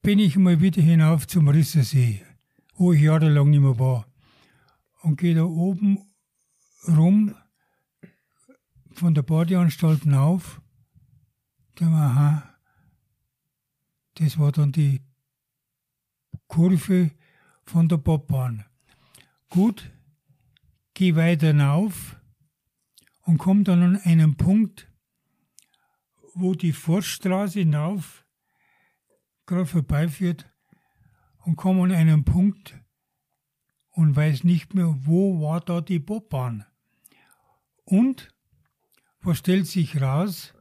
[0.00, 2.24] bin ich mal wieder hinauf zum Rissersee,
[2.76, 4.06] wo ich jahrelang nicht mehr war.
[5.02, 5.98] Und gehe da oben
[6.88, 7.34] rum
[8.98, 10.60] von der Badeanstalt auf.
[11.76, 12.54] Da war, aha,
[14.14, 15.02] das war dann die
[16.46, 17.10] Kurve
[17.64, 18.64] von der Bobbahn.
[19.48, 19.90] Gut,
[20.94, 22.16] geh weiter hinauf
[23.22, 24.90] und komm dann an einen Punkt,
[26.34, 28.24] wo die Forststraße hinauf
[29.46, 30.50] gerade vorbeiführt
[31.44, 32.80] und komme an einen Punkt
[33.90, 36.64] und weiß nicht mehr, wo war da die Bobbahn.
[37.84, 38.33] Und
[39.24, 40.52] was stellt sich raus?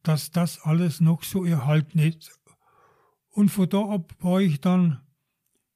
[0.03, 2.39] dass das alles noch so erhalten ist.
[3.29, 4.99] Und von da ab war ich dann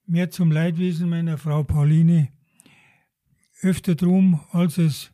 [0.07, 2.29] mehr zum Leidwesen meiner Frau Pauline
[3.61, 5.11] öfter drum, als es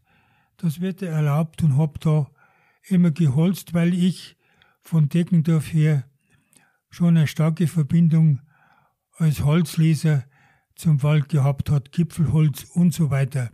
[0.58, 2.32] das Wetter erlaubt und hab da
[2.88, 4.38] immer geholzt, weil ich
[4.80, 6.10] von Deckendorf her
[6.90, 8.40] schon eine starke Verbindung
[9.22, 10.26] als Holzleser
[10.76, 13.52] zum Wald gehabt hat, Gipfelholz und so weiter.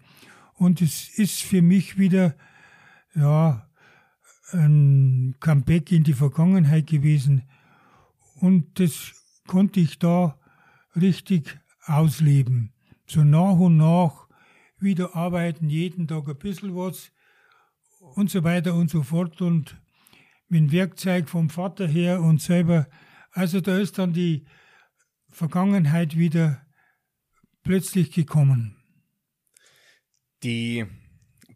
[0.53, 2.36] Und es ist für mich wieder,
[3.13, 3.69] ja,
[4.53, 7.43] ein Comeback in die Vergangenheit gewesen.
[8.39, 9.13] Und das
[9.45, 10.39] konnte ich da
[10.95, 12.71] richtig ausleben.
[13.06, 14.27] So nach und nach
[14.80, 17.12] wieder arbeiten, jeden Tag ein bisschen was
[18.15, 19.82] und so weiter und so fort und
[20.47, 22.88] mit Werkzeug vom Vater her und selber.
[23.32, 24.45] Also da ist dann die
[25.38, 26.65] Vergangenheit wieder
[27.62, 28.76] plötzlich gekommen.
[30.41, 30.88] Die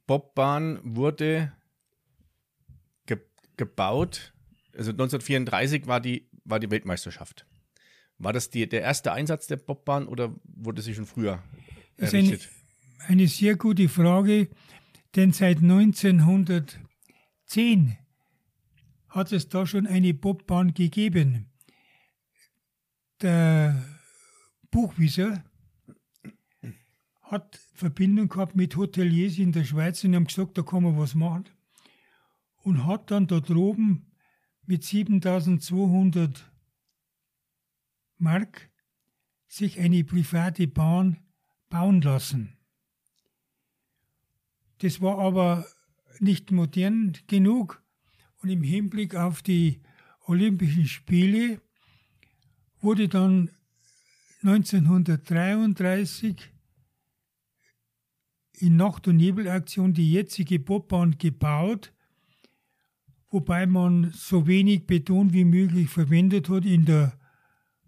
[0.05, 1.51] Bobbahn wurde
[3.07, 3.17] ge
[3.57, 4.35] gebaut,
[4.77, 7.47] also 1934 war die, war die Weltmeisterschaft.
[8.19, 11.41] War das die, der erste Einsatz der Bobbahn oder wurde sie schon früher
[11.97, 12.33] errichtet?
[12.33, 12.49] Das ist
[12.99, 14.49] eine, eine sehr gute Frage,
[15.15, 17.97] denn seit 1910
[19.09, 21.50] hat es da schon eine Bobbahn gegeben.
[23.21, 23.85] Der
[24.71, 25.43] Buchwieser
[27.21, 31.13] hat Verbindung gehabt mit Hoteliers in der Schweiz und haben gesagt, da kann man was
[31.13, 31.45] machen.
[32.63, 34.11] Und hat dann da droben
[34.65, 36.51] mit 7200
[38.17, 38.69] Mark
[39.47, 41.17] sich eine private Bahn
[41.69, 42.57] bauen lassen.
[44.79, 45.67] Das war aber
[46.19, 47.83] nicht modern genug
[48.41, 49.81] und im Hinblick auf die
[50.25, 51.61] Olympischen Spiele
[52.81, 53.49] wurde dann
[54.43, 56.51] 1933
[58.53, 61.93] in Nacht- und Nebelaktion die jetzige Bobbahn gebaut,
[63.29, 67.17] wobei man so wenig Beton wie möglich verwendet hat in der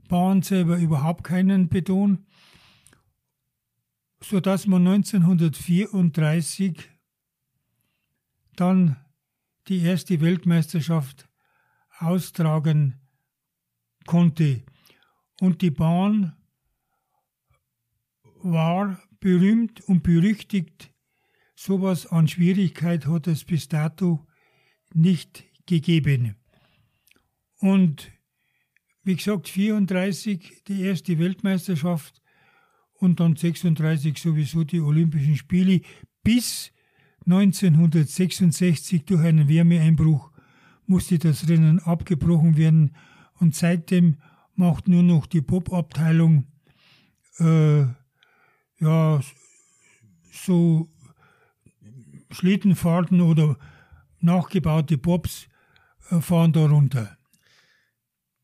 [0.07, 2.25] Bahn selber überhaupt keinen Beton,
[4.21, 6.89] sodass man 1934
[8.55, 8.97] dann
[9.67, 11.27] die erste Weltmeisterschaft
[11.99, 13.01] austragen
[14.05, 14.63] konnte.
[15.39, 16.35] Und die Bahn
[18.41, 20.91] war berühmt und berüchtigt.
[21.55, 24.25] Sowas an Schwierigkeit hat es bis dato
[24.93, 26.35] nicht gegeben.
[27.59, 28.11] Und
[29.03, 32.21] wie gesagt, 34 die erste Weltmeisterschaft
[32.93, 35.81] und dann 36 sowieso die Olympischen Spiele
[36.23, 36.71] bis
[37.25, 40.31] 1966 durch einen Wärmeeinbruch
[40.85, 42.95] musste das Rennen abgebrochen werden
[43.39, 44.17] und seitdem
[44.55, 46.47] macht nur noch die Bob-Abteilung
[47.39, 47.81] äh,
[48.79, 49.21] ja
[50.31, 50.89] so
[52.31, 53.57] Schlittenfahrten oder
[54.19, 55.47] nachgebaute Bobs
[56.09, 57.17] äh, fahren da runter.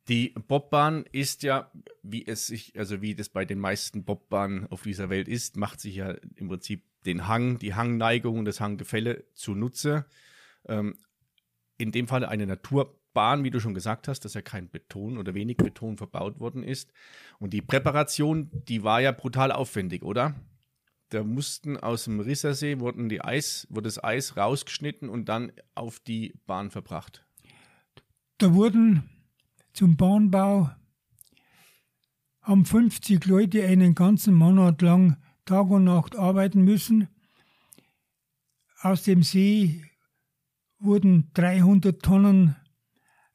[0.07, 4.83] Die Bobbahn ist ja, wie es sich, also wie das bei den meisten Bobbahnen auf
[4.83, 9.25] dieser Welt ist, macht sich ja im Prinzip den Hang, die Hangneigung und das Hanggefälle
[9.33, 10.05] zunutze.
[10.67, 10.97] Ähm,
[11.77, 12.47] in dem Fall eine
[13.19, 16.63] Naturbahn, wie du schon gesagt hast, dass ja kein Beton oder wenig Beton verbaut worden
[16.63, 16.91] ist.
[17.39, 20.35] Und die Präparation, die war ja brutal aufwendig, oder?
[21.09, 25.99] Da mussten aus dem Rissersee wurden die Eis, wurde das Eis rausgeschnitten und dann auf
[25.99, 27.25] die Bahn verbracht.
[28.37, 29.09] Da wurden
[29.73, 30.71] zum Bahnbau
[32.41, 37.09] haben 50 Leute einen ganzen Monat lang Tag und Nacht arbeiten müssen.
[38.81, 39.83] Aus dem See
[40.79, 42.55] wurden 300 Tonnen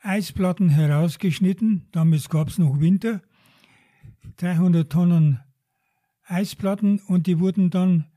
[0.05, 1.89] Eisplatten herausgeschnitten.
[1.91, 3.23] Damals gab es noch Winter.
[4.37, 5.41] 300 Tonnen
[6.27, 8.11] Eisplatten und die wurden dann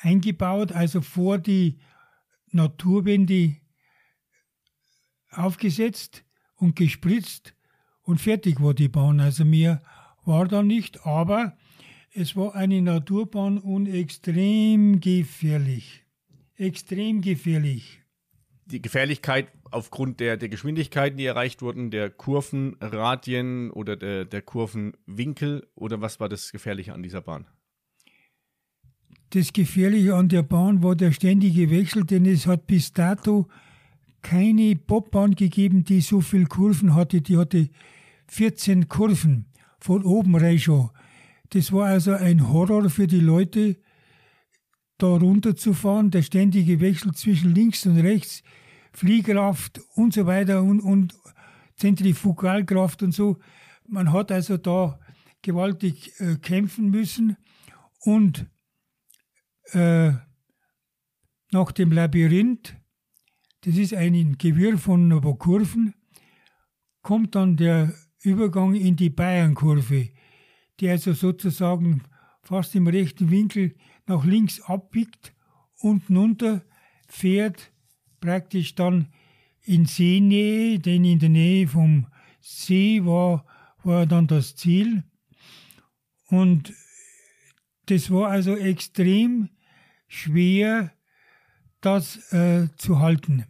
[0.00, 1.78] eingebaut, also vor die
[2.52, 3.56] Naturwände
[5.30, 6.24] aufgesetzt
[6.54, 7.54] und gespritzt
[8.02, 9.20] und fertig war die Bahn.
[9.20, 9.82] Also mehr
[10.24, 11.56] war da nicht, aber
[12.12, 16.04] es war eine Naturbahn und extrem gefährlich.
[16.54, 18.00] Extrem gefährlich.
[18.66, 25.66] Die Gefährlichkeit aufgrund der, der Geschwindigkeiten, die erreicht wurden, der Kurvenradien oder der, der Kurvenwinkel
[25.74, 27.46] oder was war das Gefährliche an dieser Bahn?
[29.30, 33.48] Das Gefährliche an der Bahn war der ständige Wechsel, denn es hat bis dato
[34.22, 37.20] keine Bobbahn gegeben, die so viele Kurven hatte.
[37.20, 37.68] Die hatte
[38.28, 39.46] 14 Kurven
[39.78, 40.90] von oben schon.
[41.50, 43.76] Das war also ein Horror für die Leute,
[44.98, 46.10] da runterzufahren.
[46.10, 48.42] Der ständige Wechsel zwischen links und rechts,
[48.96, 51.14] Fliehkraft und so weiter und, und
[51.76, 53.38] Zentrifugalkraft und so.
[53.86, 54.98] Man hat also da
[55.42, 57.36] gewaltig äh, kämpfen müssen
[58.00, 58.46] und
[59.72, 60.12] äh,
[61.52, 62.76] nach dem Labyrinth,
[63.62, 65.94] das ist ein Gewirr von ein paar Kurven,
[67.02, 70.10] kommt dann der Übergang in die Bayernkurve
[70.80, 72.02] die also sozusagen
[72.42, 73.74] fast im rechten Winkel
[74.06, 75.34] nach links abbiegt
[75.80, 76.64] und runter
[77.08, 77.72] fährt
[78.26, 79.06] praktisch dann
[79.62, 82.08] in Seenähe, denn in der Nähe vom
[82.40, 83.46] See war,
[83.84, 85.04] war dann das Ziel.
[86.26, 86.74] Und
[87.86, 89.50] das war also extrem
[90.08, 90.92] schwer,
[91.80, 93.44] das äh, zu halten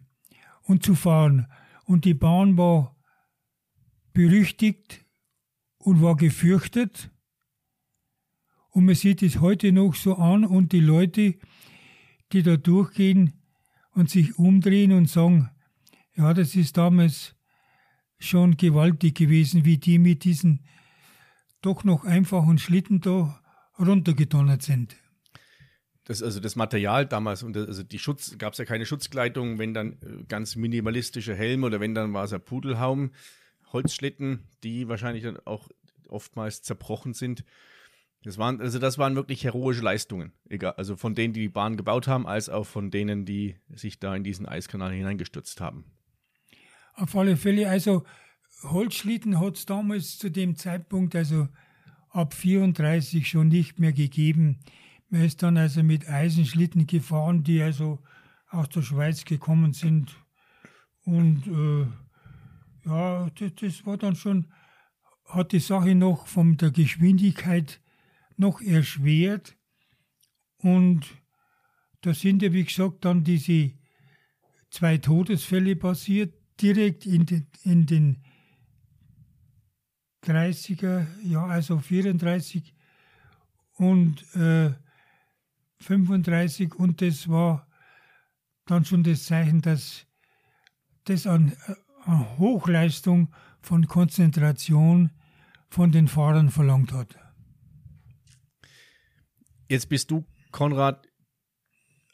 [0.61, 1.47] und zu fahren.
[1.85, 2.95] Und die Bahn war
[4.13, 5.05] berüchtigt
[5.79, 7.09] und war gefürchtet.
[8.69, 11.33] Und man sieht es heute noch so an und die Leute,
[12.31, 13.36] die da durchgehen
[13.97, 15.49] und sich umdrehen und sagen,
[16.15, 17.35] ja, das ist damals
[18.19, 20.63] schon gewaltig gewesen, wie die mit diesen
[21.61, 23.41] doch noch einfachen Schlitten da
[23.79, 24.95] runtergedonnert sind.
[26.05, 29.73] Das, also das Material damals und also die Schutz, gab es ja keine Schutzkleidung, wenn
[29.73, 33.11] dann äh, ganz minimalistische Helme oder wenn dann war es ein Pudelhaum,
[33.73, 35.69] Holzschlitten, die wahrscheinlich dann auch
[36.07, 37.43] oftmals zerbrochen sind.
[38.27, 40.33] Das waren, also das waren wirklich heroische Leistungen.
[40.49, 44.01] Egal, also von denen, die die Bahn gebaut haben, als auch von denen, die sich
[44.01, 45.85] da in diesen Eiskanal hineingestürzt haben.
[46.95, 48.03] Auf alle Fälle, also
[48.63, 51.47] Holzschlitten hat es damals zu dem Zeitpunkt, also
[52.09, 54.59] ab 34 schon nicht mehr gegeben.
[55.07, 58.03] Man ist dann also mit Eisenschlitten gefahren, die also
[58.49, 60.17] aus der Schweiz gekommen sind.
[61.05, 64.51] Und äh, ja, das, das, war dann schon,
[65.23, 67.79] hat die Sache noch von der Geschwindigkeit
[68.37, 69.57] noch erschwert.
[70.57, 71.05] Und
[72.01, 73.71] da sind ja, wie gesagt, dann diese
[74.69, 78.23] zwei Todesfälle passiert, direkt in den, in den
[80.25, 82.73] 30er, ja, also 34
[83.73, 84.73] und äh,
[85.79, 87.67] 35 und das war
[88.65, 90.05] dann schon das Zeichen, dass
[91.05, 91.53] das an,
[92.03, 95.11] an Hochleistung von Konzentration
[95.69, 97.17] von den Fahrern verlangt hat.
[99.69, 101.07] Jetzt bist du, Konrad,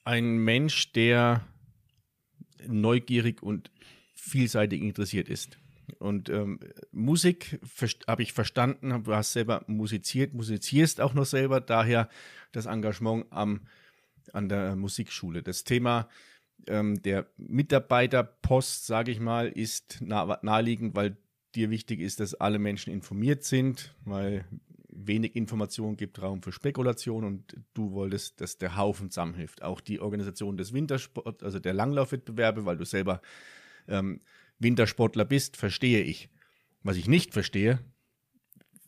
[0.05, 1.47] ein Mensch, der
[2.67, 3.71] neugierig und
[4.15, 5.57] vielseitig interessiert ist.
[5.99, 6.59] Und ähm,
[6.91, 7.59] Musik
[8.07, 12.09] habe ich verstanden, du hast selber musiziert, musizierst auch noch selber, daher
[12.51, 13.67] das Engagement am,
[14.31, 15.43] an der Musikschule.
[15.43, 16.09] Das Thema
[16.67, 21.17] ähm, der Mitarbeiterpost, sage ich mal, ist nah, naheliegend, weil
[21.55, 24.45] dir wichtig ist, dass alle Menschen informiert sind, weil
[24.95, 29.61] wenig Information gibt Raum für Spekulation und du wolltest, dass der Haufen zusammenhilft.
[29.61, 33.21] Auch die Organisation des Wintersport, also der Langlaufwettbewerbe, weil du selber
[33.87, 34.21] ähm,
[34.59, 36.29] Wintersportler bist, verstehe ich.
[36.83, 37.79] Was ich nicht verstehe,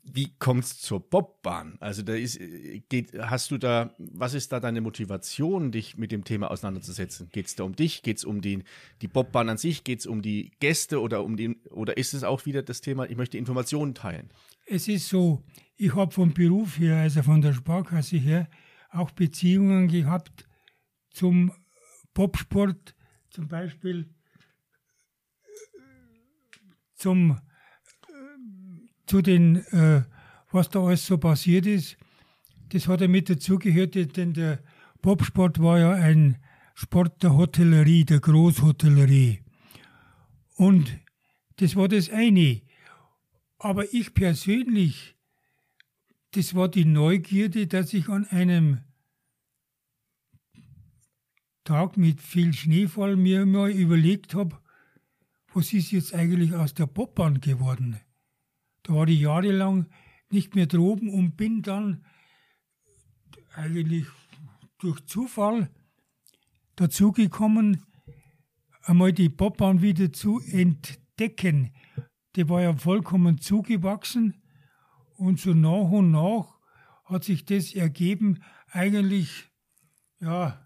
[0.07, 1.77] wie kommt es zur Bobbahn?
[1.79, 2.39] Also da ist,
[2.89, 7.29] geht, hast du da, was ist da deine Motivation, dich mit dem Thema auseinanderzusetzen?
[7.31, 8.03] Geht es da um dich?
[8.03, 8.63] Geht es um die,
[9.01, 9.83] die Bobbahn an sich?
[9.83, 13.09] Geht es um die Gäste oder um die, oder ist es auch wieder das Thema,
[13.09, 14.29] ich möchte Informationen teilen?
[14.67, 15.43] Es ist so,
[15.75, 18.47] ich habe vom Beruf her, also von der Sparkasse her,
[18.91, 20.47] auch Beziehungen gehabt
[21.09, 21.51] zum
[22.13, 22.95] Bobsport,
[23.29, 24.09] zum Beispiel
[26.95, 27.39] zum
[29.05, 30.03] zu den, äh,
[30.51, 31.97] was da alles so passiert ist.
[32.69, 34.59] Das hat ja mit dazugehört, denn der
[35.01, 36.37] Bobsport war ja ein
[36.73, 39.41] Sport der Hotellerie, der Großhotellerie.
[40.55, 40.99] Und
[41.57, 42.61] das war das eine.
[43.59, 45.15] Aber ich persönlich,
[46.31, 48.81] das war die Neugierde, dass ich an einem
[51.63, 54.57] Tag mit viel Schneefall mir mal überlegt habe,
[55.53, 57.99] was ist jetzt eigentlich aus der Bobbahn geworden?
[58.85, 59.87] Da war ich jahrelang
[60.29, 62.05] nicht mehr droben und bin dann
[63.55, 64.05] eigentlich
[64.77, 65.71] durch Zufall
[66.75, 67.83] dazugekommen,
[68.83, 71.73] einmal die Bobbahn wieder zu entdecken.
[72.35, 74.43] Die war ja vollkommen zugewachsen
[75.17, 76.59] und so nach und nach
[77.05, 79.49] hat sich das ergeben, eigentlich,
[80.19, 80.63] ja,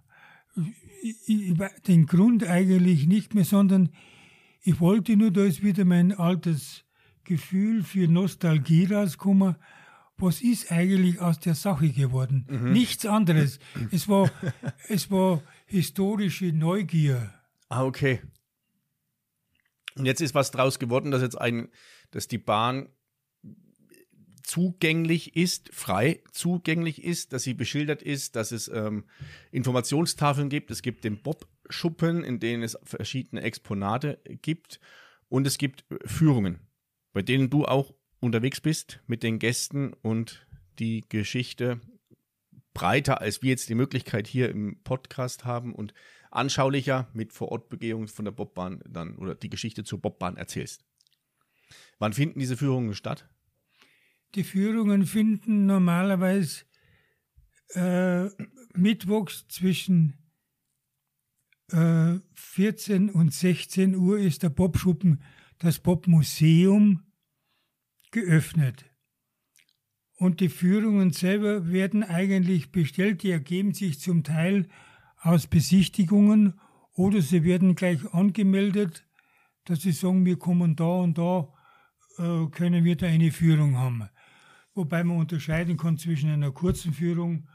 [1.87, 3.89] den Grund eigentlich nicht mehr, sondern
[4.61, 6.85] ich wollte nur, da ist wieder mein altes
[7.29, 9.55] Gefühl für Nostalgie rausgekommen.
[10.17, 12.47] Was ist eigentlich aus der Sache geworden?
[12.49, 12.71] Mhm.
[12.71, 13.59] Nichts anderes.
[13.91, 14.31] Es war,
[14.89, 17.31] es war historische Neugier.
[17.69, 18.21] Ah, okay.
[19.95, 21.69] Und jetzt ist was draus geworden, dass jetzt ein,
[22.09, 22.89] dass die Bahn
[24.43, 29.05] zugänglich ist, frei zugänglich ist, dass sie beschildert ist, dass es ähm,
[29.51, 30.71] Informationstafeln gibt.
[30.71, 34.79] Es gibt den Bob-Schuppen, in denen es verschiedene Exponate gibt.
[35.27, 36.59] Und es gibt Führungen
[37.13, 40.45] bei denen du auch unterwegs bist mit den Gästen und
[40.77, 41.81] die Geschichte
[42.73, 45.93] breiter, als wir jetzt die Möglichkeit hier im Podcast haben und
[46.31, 50.85] anschaulicher mit Vorortbegehungen von der Bobbahn dann oder die Geschichte zur Bobbahn erzählst.
[51.97, 53.27] Wann finden diese Führungen statt?
[54.35, 56.63] Die Führungen finden normalerweise
[57.69, 58.29] äh,
[58.73, 60.17] mittwochs zwischen
[61.71, 65.23] äh, 14 und 16 Uhr ist der Bobschuppen
[65.59, 67.03] das Popmuseum
[68.11, 68.85] geöffnet.
[70.17, 74.67] Und die Führungen selber werden eigentlich bestellt, die ergeben sich zum Teil
[75.21, 76.59] aus Besichtigungen
[76.93, 79.05] oder sie werden gleich angemeldet,
[79.65, 81.53] dass sie sagen, wir kommen da und da,
[82.17, 84.09] äh, können wir da eine Führung haben.
[84.73, 87.47] Wobei man unterscheiden kann zwischen einer kurzen Führung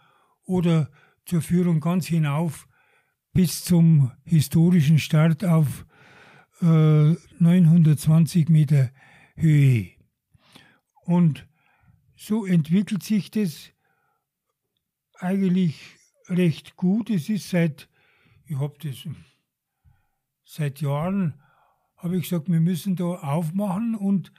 [0.45, 0.91] oder
[1.27, 2.69] zur Führung ganz hinauf
[3.33, 5.87] bis zum historischen Start auf
[6.61, 8.91] 920 äh, Meter
[9.37, 9.91] Höhe.
[11.05, 11.47] Und
[12.17, 13.71] so entwickelt sich das
[15.19, 15.81] eigentlich
[16.29, 17.11] recht gut.
[17.11, 17.89] Es ist seit,
[18.47, 19.07] ich habe das
[20.45, 21.35] seit Jahren,
[21.97, 24.33] habe ich gesagt, wir müssen da aufmachen und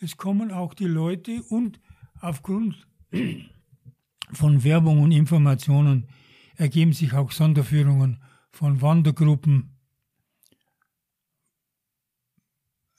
[0.00, 1.80] es kommen auch die Leute und
[2.20, 2.86] aufgrund
[4.32, 6.08] von Werbung und Informationen
[6.56, 9.79] ergeben sich auch Sonderführungen von Wandergruppen,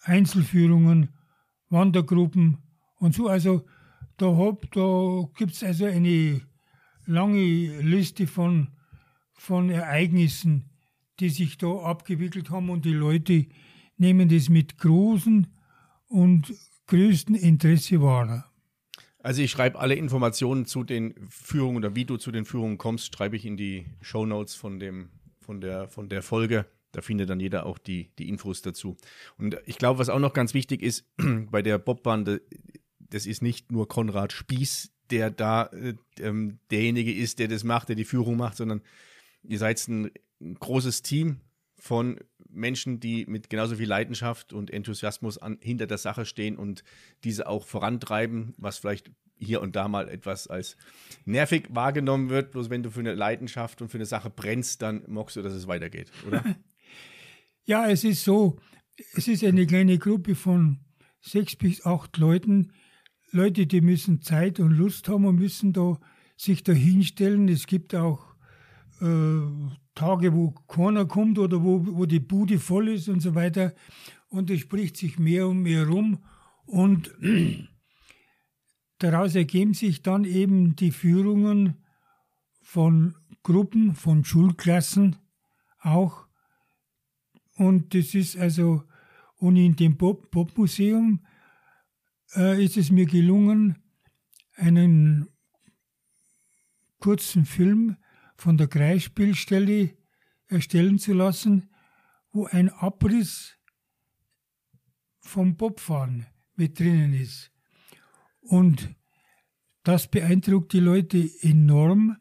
[0.01, 1.09] Einzelführungen,
[1.69, 2.57] Wandergruppen
[2.97, 3.27] und so.
[3.27, 3.65] Also
[4.17, 4.27] da,
[4.71, 6.41] da gibt es also eine
[7.05, 8.69] lange Liste von,
[9.33, 10.69] von Ereignissen,
[11.19, 13.47] die sich da abgewickelt haben und die Leute
[13.97, 15.47] nehmen das mit großem
[16.07, 16.53] und
[16.87, 18.51] größtem Interesse wahr.
[19.19, 23.15] Also ich schreibe alle Informationen zu den Führungen oder wie du zu den Führungen kommst,
[23.15, 24.79] schreibe ich in die Show Notes von
[25.39, 26.65] von der, von der Folge.
[26.91, 28.97] Da findet dann jeder auch die, die Infos dazu.
[29.37, 31.05] Und ich glaube, was auch noch ganz wichtig ist
[31.51, 32.39] bei der Bobbahn,
[32.99, 37.89] das ist nicht nur Konrad Spieß, der da äh, ähm, derjenige ist, der das macht,
[37.89, 38.81] der die Führung macht, sondern
[39.43, 41.41] ihr seid ein, ein großes Team
[41.77, 42.19] von
[42.49, 46.83] Menschen, die mit genauso viel Leidenschaft und Enthusiasmus an, hinter der Sache stehen und
[47.23, 50.77] diese auch vorantreiben, was vielleicht hier und da mal etwas als
[51.25, 52.51] nervig wahrgenommen wird.
[52.51, 55.53] Bloß wenn du für eine Leidenschaft und für eine Sache brennst, dann mockst du, dass
[55.53, 56.43] es weitergeht, oder?
[57.65, 58.57] Ja, es ist so,
[59.13, 60.79] es ist eine kleine Gruppe von
[61.21, 62.71] sechs bis acht Leuten.
[63.31, 65.99] Leute, die müssen Zeit und Lust haben und müssen da
[66.35, 67.47] sich da hinstellen.
[67.47, 68.35] Es gibt auch
[68.99, 69.41] äh,
[69.93, 73.73] Tage, wo keiner kommt oder wo, wo die Bude voll ist und so weiter.
[74.27, 76.23] Und es spricht sich mehr und mehr rum.
[76.65, 77.11] Und
[78.97, 81.75] daraus ergeben sich dann eben die Führungen
[82.61, 85.17] von Gruppen, von Schulklassen
[85.79, 86.30] auch.
[87.61, 88.83] Und das ist also,
[89.37, 91.23] und in dem Popmuseum
[92.35, 93.77] äh, ist es mir gelungen,
[94.55, 95.27] einen
[96.97, 97.97] kurzen Film
[98.35, 99.95] von der Kreisspielstelle
[100.47, 101.69] erstellen zu lassen,
[102.31, 103.59] wo ein Abriss
[105.19, 107.51] vom Bobfahren mit drinnen ist.
[108.39, 108.89] Und
[109.83, 112.17] das beeindruckt die Leute enorm,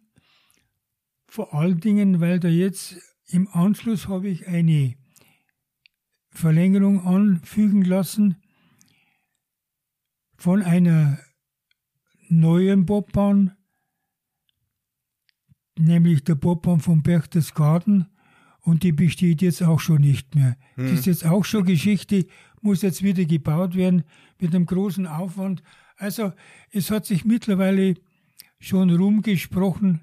[1.28, 4.99] vor allen Dingen, weil da jetzt im Anschluss habe ich eine
[6.30, 8.36] Verlängerung anfügen lassen
[10.36, 11.18] von einer
[12.28, 13.56] neuen Bobbahn,
[15.78, 18.06] nämlich der Bobbahn von Berchtesgaden
[18.60, 20.56] und die besteht jetzt auch schon nicht mehr.
[20.74, 20.86] Hm.
[20.86, 22.26] Das ist jetzt auch schon Geschichte,
[22.60, 24.04] muss jetzt wieder gebaut werden
[24.38, 25.62] mit einem großen Aufwand.
[25.96, 26.32] Also
[26.70, 27.94] es hat sich mittlerweile
[28.58, 30.02] schon rumgesprochen,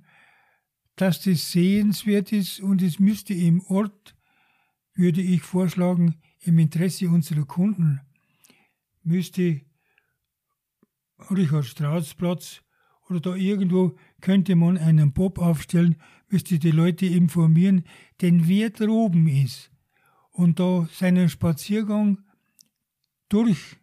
[0.96, 4.17] dass das sehenswert ist und es müsste im Ort,
[4.98, 8.02] würde ich vorschlagen, im Interesse unserer Kunden,
[9.04, 9.62] müsste
[11.32, 12.62] Richard Strauss Platz
[13.10, 15.96] oder da irgendwo könnte man einen Bob aufstellen,
[16.30, 17.84] müsste die Leute informieren,
[18.22, 19.72] denn wer droben ist
[20.32, 22.24] und da seinen Spaziergang
[23.30, 23.78] durch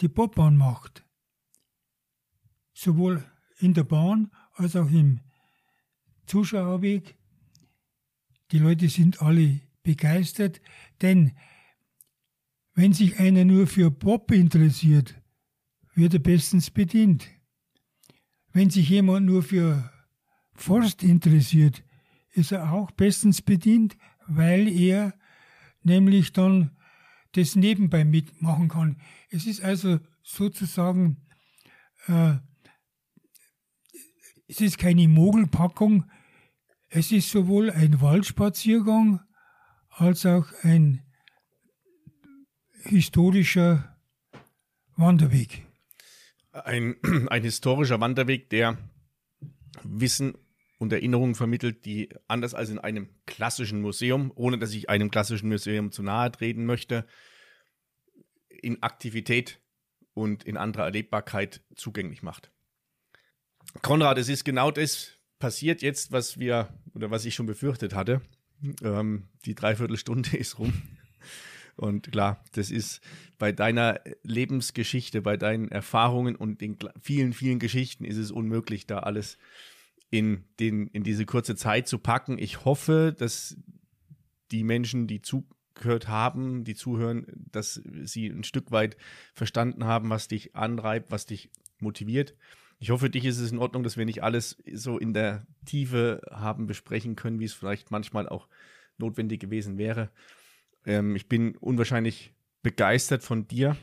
[0.00, 1.04] die Bobbahn macht,
[2.72, 3.24] sowohl
[3.58, 5.20] in der Bahn als auch im
[6.26, 7.16] Zuschauerweg,
[8.52, 10.60] die Leute sind alle begeistert,
[11.02, 11.32] denn
[12.74, 15.20] wenn sich einer nur für Bob interessiert,
[15.94, 17.28] wird er bestens bedient.
[18.52, 19.90] Wenn sich jemand nur für
[20.54, 21.82] Forst interessiert,
[22.30, 25.14] ist er auch bestens bedient, weil er
[25.82, 26.76] nämlich dann
[27.32, 29.00] das nebenbei mitmachen kann.
[29.30, 31.26] Es ist also sozusagen,
[32.06, 32.36] äh,
[34.46, 36.04] es ist keine Mogelpackung,
[36.88, 39.20] es ist sowohl ein Waldspaziergang
[39.98, 41.02] als auch ein
[42.84, 43.96] historischer
[44.96, 45.68] Wanderweg
[46.64, 46.96] ein,
[47.30, 48.78] ein historischer Wanderweg, der
[49.82, 50.36] Wissen
[50.78, 55.48] und Erinnerungen vermittelt, die anders als in einem klassischen Museum, ohne dass ich einem klassischen
[55.48, 57.06] Museum zu nahe treten möchte,
[58.48, 59.60] in Aktivität
[60.14, 62.50] und in anderer Erlebbarkeit zugänglich macht.
[63.82, 68.20] Konrad, es ist genau das passiert jetzt, was wir oder was ich schon befürchtet hatte.
[68.82, 70.72] Ähm, die Dreiviertelstunde ist rum.
[71.76, 73.00] Und klar, das ist
[73.38, 78.98] bei deiner Lebensgeschichte, bei deinen Erfahrungen und den vielen, vielen Geschichten ist es unmöglich, da
[78.98, 79.38] alles
[80.10, 82.36] in, den, in diese kurze Zeit zu packen.
[82.38, 83.56] Ich hoffe, dass
[84.50, 88.96] die Menschen, die zugehört haben, die zuhören, dass sie ein Stück weit
[89.34, 92.34] verstanden haben, was dich antreibt, was dich motiviert.
[92.78, 95.46] Ich hoffe, für dich ist es in Ordnung, dass wir nicht alles so in der
[95.66, 98.48] Tiefe haben besprechen können, wie es vielleicht manchmal auch
[98.98, 100.10] notwendig gewesen wäre.
[100.84, 103.76] Ähm, ich bin unwahrscheinlich begeistert von dir,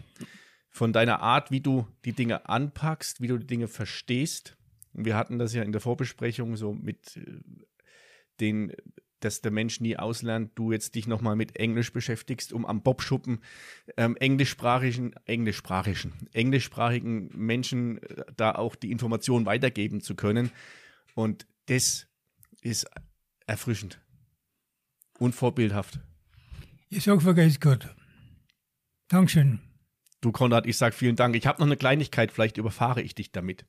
[0.70, 4.58] von deiner Art, wie du die Dinge anpackst, wie du die Dinge verstehst.
[4.94, 7.40] Und wir hatten das ja in der Vorbesprechung so mit äh,
[8.40, 8.72] den,
[9.20, 13.40] dass der Mensch nie auslernt, du jetzt dich nochmal mit Englisch beschäftigst, um am Bobschuppen
[13.98, 20.52] ähm, englischsprachigen, englischsprachigen, englischsprachigen Menschen äh, da auch die Information weitergeben zu können.
[21.16, 22.08] Und das
[22.62, 22.88] ist
[23.48, 24.02] erfrischend
[25.20, 26.00] und vorbildhaft.
[26.90, 27.96] Ich sage vergesst Gott.
[29.08, 29.60] Dankeschön.
[30.22, 31.36] Du, Konrad, ich sage vielen Dank.
[31.36, 33.66] Ich habe noch eine Kleinigkeit, vielleicht überfahre ich dich damit.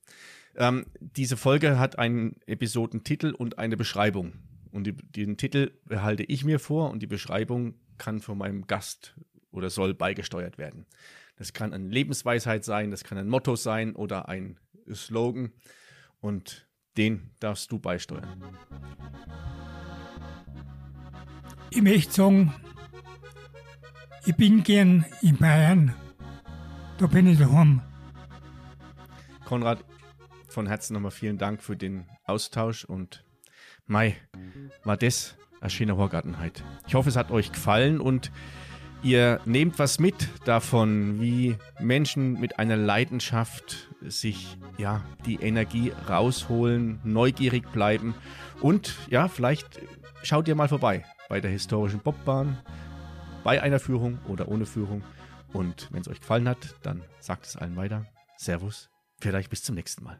[0.56, 4.32] Ähm, diese Folge hat einen Episodentitel und eine Beschreibung.
[4.76, 9.16] Und die, den Titel behalte ich mir vor und die Beschreibung kann von meinem Gast
[9.50, 10.84] oder soll beigesteuert werden.
[11.36, 14.60] Das kann eine Lebensweisheit sein, das kann ein Motto sein oder ein
[14.92, 15.52] Slogan.
[16.20, 16.68] Und
[16.98, 18.28] den darfst du beisteuern.
[21.70, 22.52] Ich möchte sagen,
[24.26, 25.94] ich bin gern in Bayern.
[26.98, 27.80] Da bin ich daheim.
[29.46, 29.82] Konrad,
[30.48, 33.25] von Herzen nochmal vielen Dank für den Austausch und
[33.86, 34.16] Mai,
[34.84, 36.64] war das eine schöne Horgartenheit.
[36.88, 38.32] Ich hoffe, es hat euch gefallen und
[39.02, 47.00] ihr nehmt was mit davon, wie Menschen mit einer Leidenschaft sich ja die Energie rausholen,
[47.04, 48.14] neugierig bleiben
[48.60, 49.80] und ja, vielleicht
[50.22, 52.58] schaut ihr mal vorbei bei der historischen Bobbahn
[53.44, 55.04] bei einer Führung oder ohne Führung.
[55.52, 58.04] Und wenn es euch gefallen hat, dann sagt es allen weiter.
[58.36, 60.18] Servus, vielleicht bis zum nächsten Mal.